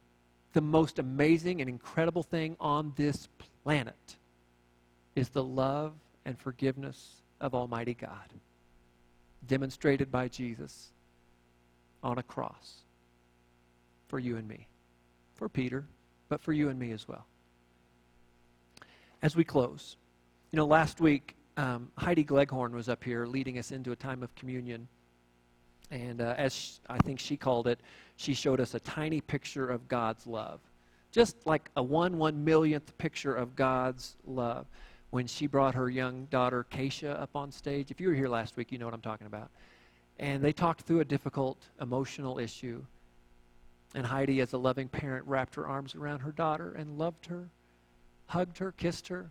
The 0.53 0.61
most 0.61 0.97
amazing 0.99 1.61
and 1.61 1.69
incredible 1.69 2.23
thing 2.23 2.55
on 2.59 2.93
this 2.95 3.27
planet 3.63 4.17
is 5.15 5.29
the 5.29 5.43
love 5.43 5.93
and 6.25 6.39
forgiveness 6.39 7.21
of 7.41 7.53
Almighty 7.53 7.93
God, 7.93 8.33
demonstrated 9.45 10.11
by 10.11 10.27
Jesus 10.27 10.89
on 12.01 12.17
a 12.17 12.23
cross 12.23 12.83
for 14.07 14.19
you 14.19 14.37
and 14.37 14.47
me, 14.47 14.67
for 15.35 15.49
Peter, 15.49 15.85
but 16.29 16.41
for 16.41 16.53
you 16.53 16.69
and 16.69 16.79
me 16.79 16.91
as 16.91 17.07
well 17.07 17.25
as 19.21 19.35
we 19.35 19.43
close, 19.43 19.97
You 20.51 20.57
know, 20.57 20.65
last 20.65 21.01
week, 21.01 21.35
um, 21.57 21.91
Heidi 21.97 22.23
Gleghorn 22.23 22.73
was 22.73 22.89
up 22.89 23.03
here 23.03 23.25
leading 23.25 23.59
us 23.59 23.71
into 23.71 23.91
a 23.91 23.95
time 23.95 24.23
of 24.23 24.33
communion. 24.35 24.87
And 25.91 26.21
uh, 26.21 26.35
as 26.37 26.55
sh- 26.55 26.77
I 26.89 26.97
think 26.99 27.19
she 27.19 27.35
called 27.35 27.67
it, 27.67 27.79
she 28.15 28.33
showed 28.33 28.59
us 28.59 28.73
a 28.75 28.79
tiny 28.79 29.21
picture 29.21 29.69
of 29.69 29.87
God's 29.87 30.25
love. 30.25 30.61
Just 31.11 31.35
like 31.45 31.69
a 31.75 31.83
one 31.83 32.17
one 32.17 32.43
millionth 32.43 32.97
picture 32.97 33.35
of 33.35 33.55
God's 33.55 34.15
love 34.25 34.67
when 35.09 35.27
she 35.27 35.47
brought 35.47 35.75
her 35.75 35.89
young 35.89 36.25
daughter, 36.25 36.65
Keisha, 36.71 37.19
up 37.19 37.35
on 37.35 37.51
stage. 37.51 37.91
If 37.91 37.99
you 37.99 38.09
were 38.09 38.13
here 38.13 38.29
last 38.29 38.55
week, 38.57 38.71
you 38.71 38.77
know 38.77 38.85
what 38.85 38.93
I'm 38.93 39.01
talking 39.01 39.27
about. 39.27 39.49
And 40.19 40.43
they 40.43 40.53
talked 40.53 40.81
through 40.81 40.99
a 40.99 41.05
difficult 41.05 41.57
emotional 41.81 42.39
issue. 42.39 42.83
And 43.95 44.05
Heidi, 44.05 44.39
as 44.41 44.53
a 44.53 44.57
loving 44.57 44.87
parent, 44.87 45.25
wrapped 45.25 45.55
her 45.55 45.67
arms 45.67 45.95
around 45.95 46.19
her 46.19 46.31
daughter 46.31 46.75
and 46.77 46.97
loved 46.99 47.25
her, 47.25 47.49
hugged 48.29 48.59
her, 48.59 48.71
kissed 48.71 49.07
her. 49.07 49.29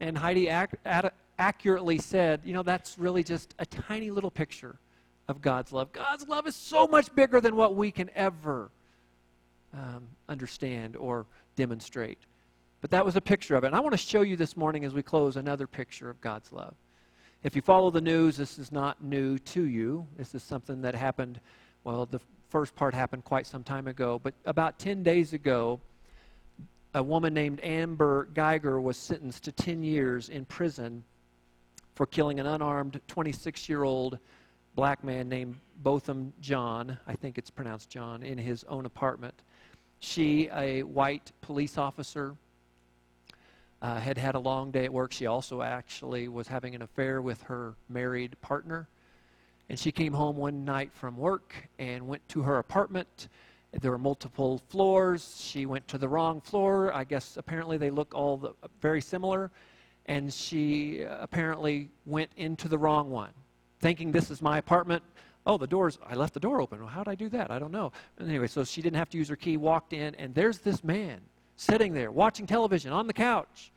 And 0.00 0.16
Heidi 0.16 0.48
ac- 0.48 0.78
ad- 0.84 1.12
accurately 1.38 1.98
said, 1.98 2.40
you 2.44 2.54
know, 2.54 2.62
that's 2.62 2.98
really 2.98 3.22
just 3.22 3.54
a 3.58 3.66
tiny 3.66 4.10
little 4.10 4.30
picture 4.30 4.76
of 5.28 5.40
God's 5.40 5.72
love. 5.72 5.92
God's 5.92 6.26
love 6.26 6.46
is 6.46 6.56
so 6.56 6.86
much 6.86 7.14
bigger 7.14 7.40
than 7.40 7.54
what 7.54 7.76
we 7.76 7.90
can 7.90 8.10
ever 8.14 8.70
um, 9.74 10.08
understand 10.28 10.96
or 10.96 11.26
demonstrate. 11.54 12.18
But 12.80 12.90
that 12.90 13.04
was 13.04 13.16
a 13.16 13.20
picture 13.20 13.56
of 13.56 13.64
it. 13.64 13.68
And 13.68 13.76
I 13.76 13.80
want 13.80 13.92
to 13.92 13.98
show 13.98 14.22
you 14.22 14.36
this 14.36 14.56
morning 14.56 14.84
as 14.84 14.94
we 14.94 15.02
close 15.02 15.36
another 15.36 15.66
picture 15.66 16.10
of 16.10 16.20
God's 16.20 16.50
love. 16.52 16.74
If 17.42 17.54
you 17.54 17.60
follow 17.60 17.90
the 17.90 18.00
news, 18.00 18.38
this 18.38 18.58
is 18.58 18.72
not 18.72 19.02
new 19.04 19.38
to 19.38 19.64
you. 19.64 20.06
This 20.16 20.34
is 20.34 20.42
something 20.42 20.80
that 20.82 20.94
happened, 20.94 21.40
well, 21.84 22.06
the 22.06 22.20
first 22.48 22.74
part 22.74 22.94
happened 22.94 23.24
quite 23.24 23.46
some 23.46 23.62
time 23.62 23.86
ago. 23.86 24.18
But 24.22 24.32
about 24.46 24.78
10 24.78 25.02
days 25.02 25.34
ago, 25.34 25.80
a 26.94 27.02
woman 27.02 27.34
named 27.34 27.60
Amber 27.62 28.28
Guyger 28.34 28.80
was 28.80 28.96
sentenced 28.96 29.42
to 29.44 29.52
10 29.52 29.82
years 29.82 30.28
in 30.28 30.44
prison 30.44 31.02
for 31.94 32.06
killing 32.06 32.38
an 32.38 32.46
unarmed 32.46 33.00
26 33.08 33.68
year 33.68 33.82
old 33.82 34.18
black 34.76 35.02
man 35.02 35.28
named 35.28 35.56
Botham 35.82 36.32
John, 36.40 36.96
I 37.06 37.14
think 37.14 37.36
it's 37.36 37.50
pronounced 37.50 37.90
John, 37.90 38.22
in 38.22 38.38
his 38.38 38.64
own 38.64 38.86
apartment. 38.86 39.34
She, 39.98 40.48
a 40.52 40.82
white 40.82 41.32
police 41.40 41.78
officer, 41.78 42.36
uh, 43.82 44.00
had 44.00 44.16
had 44.16 44.34
a 44.34 44.38
long 44.38 44.70
day 44.70 44.84
at 44.84 44.92
work. 44.92 45.12
She 45.12 45.26
also 45.26 45.62
actually 45.62 46.28
was 46.28 46.48
having 46.48 46.74
an 46.74 46.82
affair 46.82 47.20
with 47.20 47.42
her 47.42 47.74
married 47.88 48.36
partner. 48.40 48.88
And 49.68 49.78
she 49.78 49.92
came 49.92 50.12
home 50.12 50.36
one 50.36 50.64
night 50.64 50.90
from 50.92 51.16
work 51.16 51.54
and 51.78 52.06
went 52.06 52.26
to 52.30 52.42
her 52.42 52.58
apartment. 52.58 53.28
There 53.80 53.90
were 53.90 53.98
multiple 53.98 54.62
floors. 54.68 55.36
She 55.40 55.66
went 55.66 55.86
to 55.88 55.98
the 55.98 56.08
wrong 56.08 56.40
floor. 56.40 56.92
I 56.92 57.04
guess 57.04 57.36
apparently 57.36 57.76
they 57.76 57.90
look 57.90 58.14
all 58.14 58.36
the, 58.36 58.52
very 58.80 59.00
similar. 59.00 59.50
And 60.06 60.32
she 60.32 61.04
uh, 61.04 61.16
apparently 61.20 61.90
went 62.06 62.30
into 62.36 62.68
the 62.68 62.78
wrong 62.78 63.10
one, 63.10 63.30
thinking 63.80 64.12
this 64.12 64.30
is 64.30 64.42
my 64.42 64.58
apartment. 64.58 65.02
Oh, 65.46 65.58
the 65.58 65.66
door's, 65.66 65.98
I 66.06 66.14
left 66.14 66.34
the 66.34 66.40
door 66.40 66.60
open. 66.60 66.78
Well, 66.80 66.88
how 66.88 67.04
did 67.04 67.10
I 67.10 67.14
do 67.14 67.28
that? 67.30 67.50
I 67.50 67.58
don't 67.58 67.72
know. 67.72 67.92
Anyway, 68.20 68.46
so 68.46 68.64
she 68.64 68.82
didn't 68.82 68.96
have 68.96 69.10
to 69.10 69.18
use 69.18 69.28
her 69.28 69.36
key, 69.36 69.56
walked 69.56 69.92
in, 69.92 70.14
and 70.16 70.34
there's 70.34 70.58
this 70.58 70.82
man 70.84 71.20
sitting 71.56 71.92
there 71.92 72.10
watching 72.10 72.46
television 72.46 72.92
on 72.92 73.06
the 73.06 73.12
couch. 73.12 73.72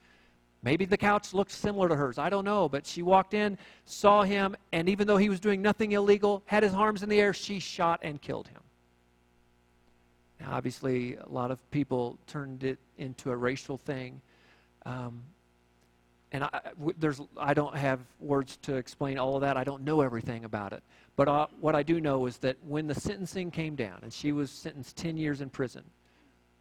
Maybe 0.64 0.86
the 0.86 0.98
couch 0.98 1.34
looked 1.34 1.52
similar 1.52 1.88
to 1.88 1.96
hers. 1.96 2.18
I 2.18 2.30
don't 2.30 2.46
know. 2.46 2.68
But 2.68 2.86
she 2.86 3.02
walked 3.02 3.34
in, 3.34 3.58
saw 3.86 4.24
him, 4.24 4.56
and 4.74 4.90
even 4.90 5.08
though 5.08 5.18
he 5.18 5.30
was 5.30 5.40
doing 5.40 5.62
nothing 5.62 5.92
illegal, 5.94 6.44
had 6.46 6.64
his 6.64 6.74
arms 6.74 7.04
in 7.04 7.10
the 7.10 7.20
air, 7.22 7.34
she 7.34 7.60
shot 7.60 8.00
and 8.04 8.22
killed 8.22 8.48
him. 8.48 8.62
Now, 10.40 10.50
obviously, 10.52 11.16
a 11.16 11.30
lot 11.30 11.52
of 11.52 11.72
people 11.72 12.18
turned 12.28 12.64
it 12.64 12.80
into 12.98 13.32
a 13.32 13.36
racial 13.36 13.78
thing. 13.78 14.22
Um, 14.86 15.24
and 16.32 16.44
I, 16.44 16.60
there's, 17.00 17.22
I 17.38 17.54
don't 17.54 17.76
have 17.76 18.02
words 18.20 18.58
to 18.64 18.76
explain 18.76 19.18
all 19.18 19.36
of 19.36 19.42
that. 19.42 19.58
I 19.58 19.64
don't 19.64 19.84
know 19.84 20.02
everything 20.02 20.44
about 20.46 20.74
it. 20.74 20.84
But 21.16 21.28
uh, 21.28 21.48
what 21.60 21.74
I 21.74 21.84
do 21.84 22.02
know 22.02 22.26
is 22.26 22.38
that 22.40 22.58
when 22.68 22.88
the 22.88 22.96
sentencing 22.96 23.50
came 23.50 23.76
down, 23.76 24.00
and 24.04 24.12
she 24.12 24.32
was 24.32 24.52
sentenced 24.52 24.98
10 24.98 25.18
years 25.18 25.42
in 25.42 25.50
prison 25.50 25.84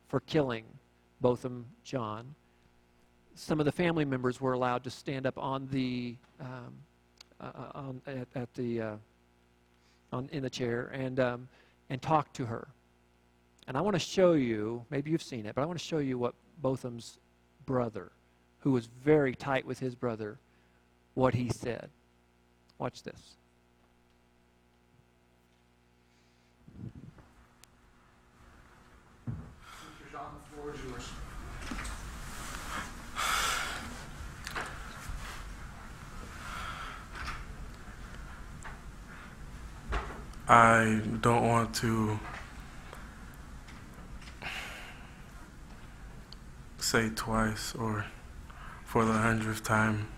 for 0.08 0.20
killing 0.20 0.64
Botham 1.20 1.66
John, 1.84 2.34
some 3.34 3.60
of 3.60 3.66
the 3.66 3.72
family 3.72 4.04
members 4.04 4.40
were 4.40 4.54
allowed 4.54 4.82
to 4.84 4.90
stand 4.90 5.26
up 5.26 5.36
on 5.36 5.68
the 5.70 6.16
um, 6.40 6.72
uh, 7.40 7.50
on, 7.74 8.00
at, 8.06 8.28
at 8.34 8.54
the 8.54 8.80
uh, 8.80 8.94
on, 10.12 10.28
in 10.32 10.42
the 10.42 10.48
chair 10.48 10.90
and 10.94 11.20
um, 11.20 11.48
and 11.90 12.00
talk 12.00 12.32
to 12.32 12.46
her. 12.46 12.66
And 13.68 13.76
I 13.76 13.80
want 13.80 13.94
to 13.94 14.00
show 14.00 14.32
you, 14.34 14.84
maybe 14.90 15.10
you've 15.10 15.22
seen 15.22 15.46
it, 15.46 15.54
but 15.54 15.62
I 15.62 15.64
want 15.64 15.78
to 15.78 15.84
show 15.84 15.98
you 15.98 16.18
what 16.18 16.34
Botham's 16.62 17.18
brother, 17.64 18.12
who 18.60 18.70
was 18.70 18.86
very 18.86 19.34
tight 19.34 19.66
with 19.66 19.80
his 19.80 19.94
brother, 19.94 20.38
what 21.14 21.34
he 21.34 21.48
said. 21.48 21.90
Watch 22.78 23.02
this. 23.02 23.36
I 40.48 41.00
don't 41.22 41.48
want 41.48 41.74
to 41.76 42.20
say 46.96 47.10
twice 47.14 47.74
or 47.74 48.06
for 48.86 49.04
the 49.04 49.12
hundredth 49.12 49.62
time 49.62 50.08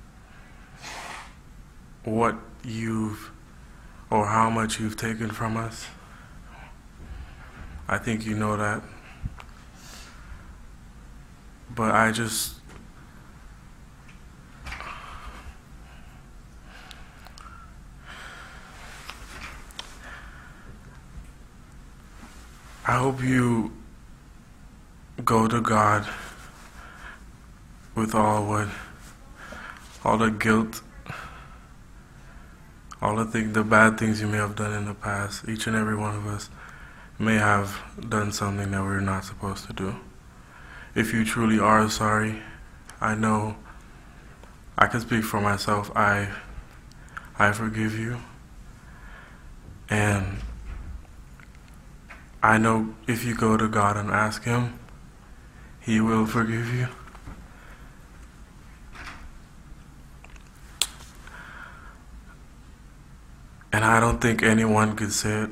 what 2.05 2.37
you've 2.63 3.33
or 4.11 4.27
how 4.27 4.49
much 4.49 4.79
you've 4.79 4.97
taken 4.97 5.29
from 5.29 5.57
us. 5.57 5.87
I 7.89 7.99
think 7.99 8.25
you 8.25 8.37
know 8.37 8.57
that. 8.57 8.85
But 11.75 11.97
I 11.97 12.13
just 12.13 12.55
I 22.87 22.93
hope 22.93 23.21
you 23.21 23.73
go 25.25 25.49
to 25.49 25.61
God 25.61 26.07
with 27.99 28.15
all 28.15 28.47
what, 28.47 28.69
all 30.05 30.17
the 30.17 30.31
guilt, 30.31 30.83
all 33.03 33.17
the 33.17 33.25
thing, 33.25 33.53
the 33.53 33.65
bad 33.65 33.99
things 33.99 34.21
you 34.21 34.29
may 34.29 34.37
have 34.37 34.55
done 34.55 34.73
in 34.73 34.85
the 34.85 34.95
past. 34.95 35.49
Each 35.49 35.67
and 35.67 35.75
every 35.75 35.97
one 35.97 36.15
of 36.15 36.27
us 36.27 36.49
may 37.19 37.35
have 37.35 37.77
done 38.09 38.31
something 38.31 38.71
that 38.71 38.83
we're 38.83 39.01
not 39.01 39.25
supposed 39.25 39.67
to 39.67 39.73
do. 39.73 39.97
If 40.95 41.13
you 41.13 41.25
truly 41.25 41.59
are 41.59 41.91
sorry, 41.91 42.41
I 43.01 43.17
know 43.17 43.57
I 44.77 44.87
can 44.87 45.01
speak 45.01 45.25
for 45.25 45.41
myself. 45.41 45.91
I 45.97 46.29
I 47.37 47.53
forgive 47.53 47.99
you. 47.99 48.19
And 49.91 50.39
I 52.43 52.59
know 52.59 52.95
if 53.09 53.25
you 53.25 53.35
go 53.35 53.57
to 53.57 53.69
God 53.69 53.97
and 53.97 54.11
ask 54.11 54.45
Him, 54.45 54.79
He 55.81 56.01
will 56.01 56.27
forgive 56.27 56.73
you. 56.73 56.89
And 63.79 63.85
I 63.85 64.01
don't 64.01 64.21
think 64.21 64.43
anyone 64.43 64.97
could 64.97 65.13
say 65.13 65.43
it. 65.43 65.51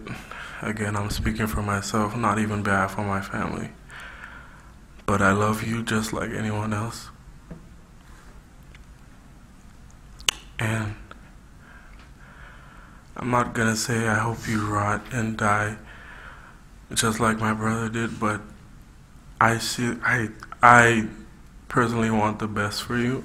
Again, 0.61 0.97
I'm 0.97 1.11
speaking 1.11 1.47
for 1.47 1.63
myself, 1.63 2.17
not 2.17 2.41
even 2.41 2.65
behalf 2.65 2.99
of 2.99 3.07
my 3.07 3.21
family. 3.21 3.71
But 5.07 5.23
I 5.23 5.31
love 5.31 5.63
you 5.63 5.85
just 5.85 6.13
like 6.13 6.33
anyone 6.33 6.75
else. 6.75 7.11
And 10.59 10.97
I'm 13.17 13.31
not 13.31 13.55
gonna 13.55 13.77
say 13.77 14.09
I 14.09 14.19
hope 14.19 14.49
you 14.49 14.67
rot 14.67 15.07
and 15.13 15.37
die 15.37 15.77
just 16.95 17.21
like 17.21 17.39
my 17.39 17.55
brother 17.55 17.89
did, 17.89 18.19
but 18.19 18.41
I 19.41 19.59
see 19.59 19.95
I 20.03 20.31
I 20.61 21.07
personally 21.69 22.11
want 22.11 22.41
the 22.41 22.49
best 22.49 22.83
for 22.83 22.99
you. 22.99 23.23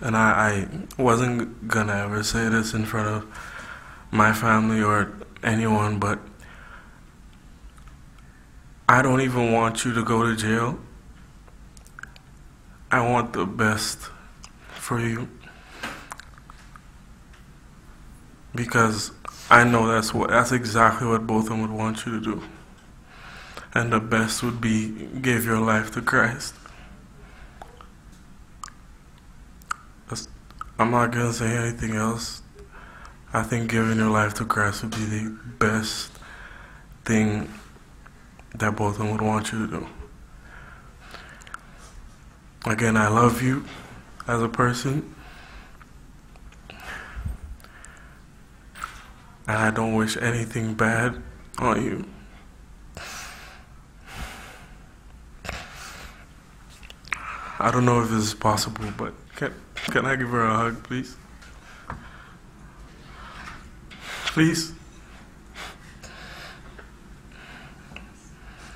And 0.00 0.16
I, 0.16 0.68
I 0.98 1.02
wasn't 1.02 1.68
gonna 1.68 1.94
ever 1.94 2.22
say 2.22 2.48
this 2.48 2.72
in 2.74 2.84
front 2.84 3.08
of 3.08 3.26
my 4.10 4.32
family 4.32 4.82
or 4.82 5.12
anyone, 5.42 5.98
but 5.98 6.20
I 8.88 9.02
don't 9.02 9.20
even 9.20 9.52
want 9.52 9.84
you 9.84 9.92
to 9.92 10.02
go 10.02 10.22
to 10.24 10.36
jail. 10.36 10.78
I 12.90 13.06
want 13.06 13.34
the 13.34 13.44
best 13.44 14.08
for 14.70 14.98
you. 14.98 15.28
Because 18.54 19.12
I 19.50 19.64
know 19.64 19.86
that's 19.86 20.14
what 20.14 20.30
that's 20.30 20.52
exactly 20.52 21.06
what 21.06 21.26
Botham 21.26 21.60
would 21.60 21.70
want 21.70 22.06
you 22.06 22.18
to 22.18 22.24
do. 22.24 22.42
And 23.74 23.92
the 23.92 24.00
best 24.00 24.42
would 24.42 24.60
be 24.60 25.08
give 25.20 25.44
your 25.44 25.60
life 25.60 25.90
to 25.92 26.00
Christ. 26.00 26.54
I'm 30.80 30.92
not 30.92 31.10
gonna 31.10 31.32
say 31.32 31.56
anything 31.56 31.96
else. 31.96 32.42
I 33.32 33.42
think 33.42 33.70
giving 33.70 33.98
your 33.98 34.10
life 34.10 34.34
to 34.34 34.44
Christ 34.44 34.82
would 34.82 34.92
be 34.92 35.04
the 35.04 35.36
best 35.58 36.12
thing 37.04 37.52
that 38.54 38.76
both 38.76 38.92
of 38.92 38.98
them 38.98 39.10
would 39.10 39.20
want 39.20 39.50
you 39.50 39.66
to 39.66 39.80
do. 39.80 39.88
Again, 42.64 42.96
I 42.96 43.08
love 43.08 43.42
you 43.42 43.64
as 44.28 44.40
a 44.40 44.48
person. 44.48 45.14
And 49.48 49.56
I 49.56 49.70
don't 49.70 49.94
wish 49.94 50.16
anything 50.18 50.74
bad 50.74 51.20
on 51.58 51.82
you. 51.82 52.04
I 57.60 57.70
don't 57.72 57.84
know 57.84 58.00
if 58.02 58.10
this 58.10 58.24
is 58.24 58.34
possible, 58.34 58.84
but 58.96 59.14
can, 59.34 59.52
can 59.86 60.04
I 60.04 60.16
give 60.16 60.28
her 60.28 60.44
a 60.44 60.54
hug, 60.54 60.82
please? 60.82 61.16
Please? 64.26 64.72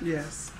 Yes. 0.01 0.52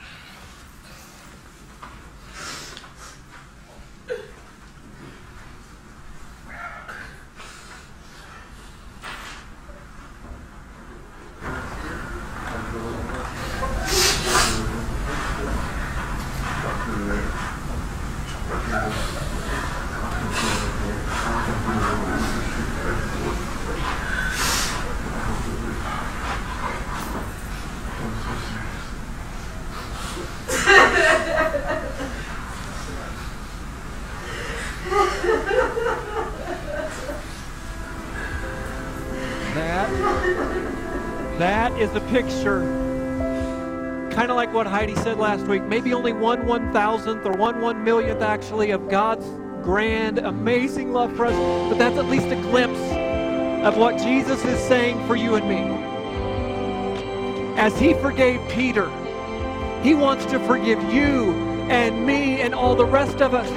Is 41.83 41.93
a 41.95 42.01
picture, 42.01 42.61
kind 44.11 44.31
of 44.31 44.37
like 44.37 44.53
what 44.53 44.65
Heidi 44.65 44.95
said 44.95 45.17
last 45.17 45.45
week, 45.47 45.63
maybe 45.63 45.93
only 45.93 46.13
one 46.13 46.45
one 46.45 46.71
thousandth 46.71 47.25
or 47.25 47.33
one 47.33 47.59
one 47.59 47.83
millionth 47.83 48.21
actually 48.21 48.71
of 48.71 48.87
God's 48.87 49.25
grand, 49.61 50.17
amazing 50.17 50.93
love 50.93 51.13
for 51.17 51.25
us, 51.25 51.35
but 51.69 51.77
that's 51.77 51.97
at 51.97 52.05
least 52.05 52.27
a 52.27 52.35
glimpse 52.35 52.79
of 53.67 53.75
what 53.75 53.97
Jesus 53.97 54.45
is 54.45 54.57
saying 54.61 55.05
for 55.07 55.17
you 55.17 55.35
and 55.35 55.49
me. 55.49 55.83
As 57.57 57.77
he 57.77 57.93
forgave 57.95 58.39
Peter, 58.49 58.89
he 59.81 59.93
wants 59.93 60.25
to 60.27 60.39
forgive 60.47 60.81
you 60.93 61.33
and 61.69 62.07
me 62.07 62.39
and 62.39 62.55
all 62.55 62.75
the 62.75 62.85
rest 62.85 63.21
of 63.21 63.33
us. 63.33 63.49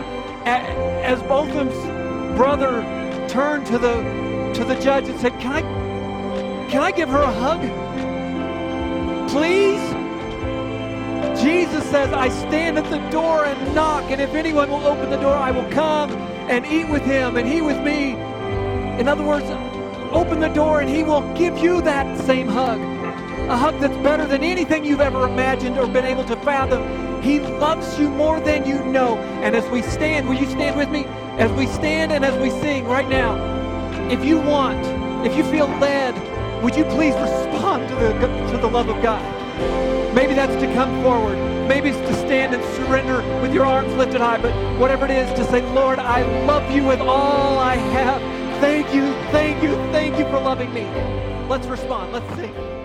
As 0.45 1.23
Botham's 1.23 2.37
brother 2.37 2.83
turned 3.29 3.67
to 3.67 3.79
the 3.79 4.03
to 4.55 4.65
the 4.65 4.75
judge 4.81 5.09
and 5.09 5.21
said, 5.21 5.39
"Can 5.39 5.53
I 5.53 5.61
can 6.69 6.83
I 6.83 6.91
give 6.91 7.09
her 7.09 7.23
a 7.23 7.33
hug? 7.33 7.86
Please? 9.37 9.83
Jesus 11.39 11.85
says, 11.91 12.11
I 12.11 12.31
stand 12.31 12.79
at 12.79 12.89
the 12.89 12.97
door 13.11 13.45
and 13.45 13.75
knock, 13.75 14.11
and 14.11 14.19
if 14.19 14.33
anyone 14.33 14.71
will 14.71 14.87
open 14.87 15.11
the 15.11 15.19
door, 15.19 15.35
I 15.35 15.51
will 15.51 15.71
come 15.71 16.11
and 16.49 16.65
eat 16.65 16.89
with 16.89 17.03
him 17.03 17.37
and 17.37 17.47
he 17.47 17.61
with 17.61 17.79
me. 17.83 18.13
In 18.99 19.09
other 19.09 19.23
words, 19.23 19.45
open 20.11 20.41
the 20.41 20.49
door 20.49 20.81
and 20.81 20.89
he 20.89 21.03
will 21.03 21.21
give 21.35 21.59
you 21.59 21.83
that 21.83 22.19
same 22.21 22.49
hug. 22.49 22.81
A 23.51 23.57
hug 23.59 23.79
that's 23.79 23.99
better 23.99 24.27
than 24.27 24.43
anything 24.43 24.87
you've 24.87 25.03
ever 25.03 25.29
imagined 25.29 25.77
or 25.77 25.87
been 25.87 26.07
able 26.07 26.25
to 26.25 26.37
fathom. 26.37 27.21
He 27.21 27.41
loves 27.41 27.99
you 27.99 28.09
more 28.09 28.41
than 28.41 28.67
you 28.67 28.83
know. 28.85 29.19
And 29.45 29.55
as 29.55 29.69
we 29.69 29.83
stand, 29.83 30.31
will 30.31 30.37
you 30.37 30.47
stand 30.47 30.79
with 30.79 30.89
me? 30.89 31.05
As 31.37 31.53
we 31.53 31.67
stand 31.67 32.11
and 32.11 32.25
as 32.25 32.41
we 32.41 32.49
sing 32.63 32.87
right 32.87 33.07
now, 33.07 33.37
if 34.11 34.25
you 34.25 34.39
want, 34.39 34.83
if 35.27 35.37
you 35.37 35.45
feel 35.45 35.67
led, 35.79 36.15
would 36.63 36.75
you 36.75 36.85
please 36.85 37.15
respond 37.17 37.56
to 37.81 37.95
the, 37.95 38.13
to 38.53 38.59
the 38.59 38.69
love 38.69 38.89
of 38.89 39.03
God? 39.03 39.23
Maybe 40.15 40.35
that's 40.35 40.55
to 40.63 40.73
come 40.75 41.03
forward. 41.03 41.37
Maybe 41.69 41.91
it's 41.91 41.99
to 41.99 42.15
stand 42.15 42.55
and 42.55 42.63
surrender 42.77 43.23
with 43.41 43.53
your 43.53 43.67
arms 43.67 43.93
lifted 43.95 44.21
high. 44.21 44.41
But 44.41 44.53
whatever 44.79 45.05
it 45.05 45.11
is, 45.11 45.29
to 45.39 45.45
say, 45.45 45.61
Lord, 45.73 45.99
I 45.99 46.23
love 46.47 46.71
you 46.71 46.85
with 46.85 47.01
all 47.01 47.59
I 47.59 47.75
have. 47.77 48.21
Thank 48.61 48.95
you, 48.95 49.13
thank 49.31 49.63
you, 49.63 49.75
thank 49.93 50.19
you 50.19 50.25
for 50.27 50.41
loving 50.41 50.73
me. 50.73 50.85
Let's 51.49 51.67
respond. 51.67 52.13
Let's 52.13 52.35
sing. 52.37 52.76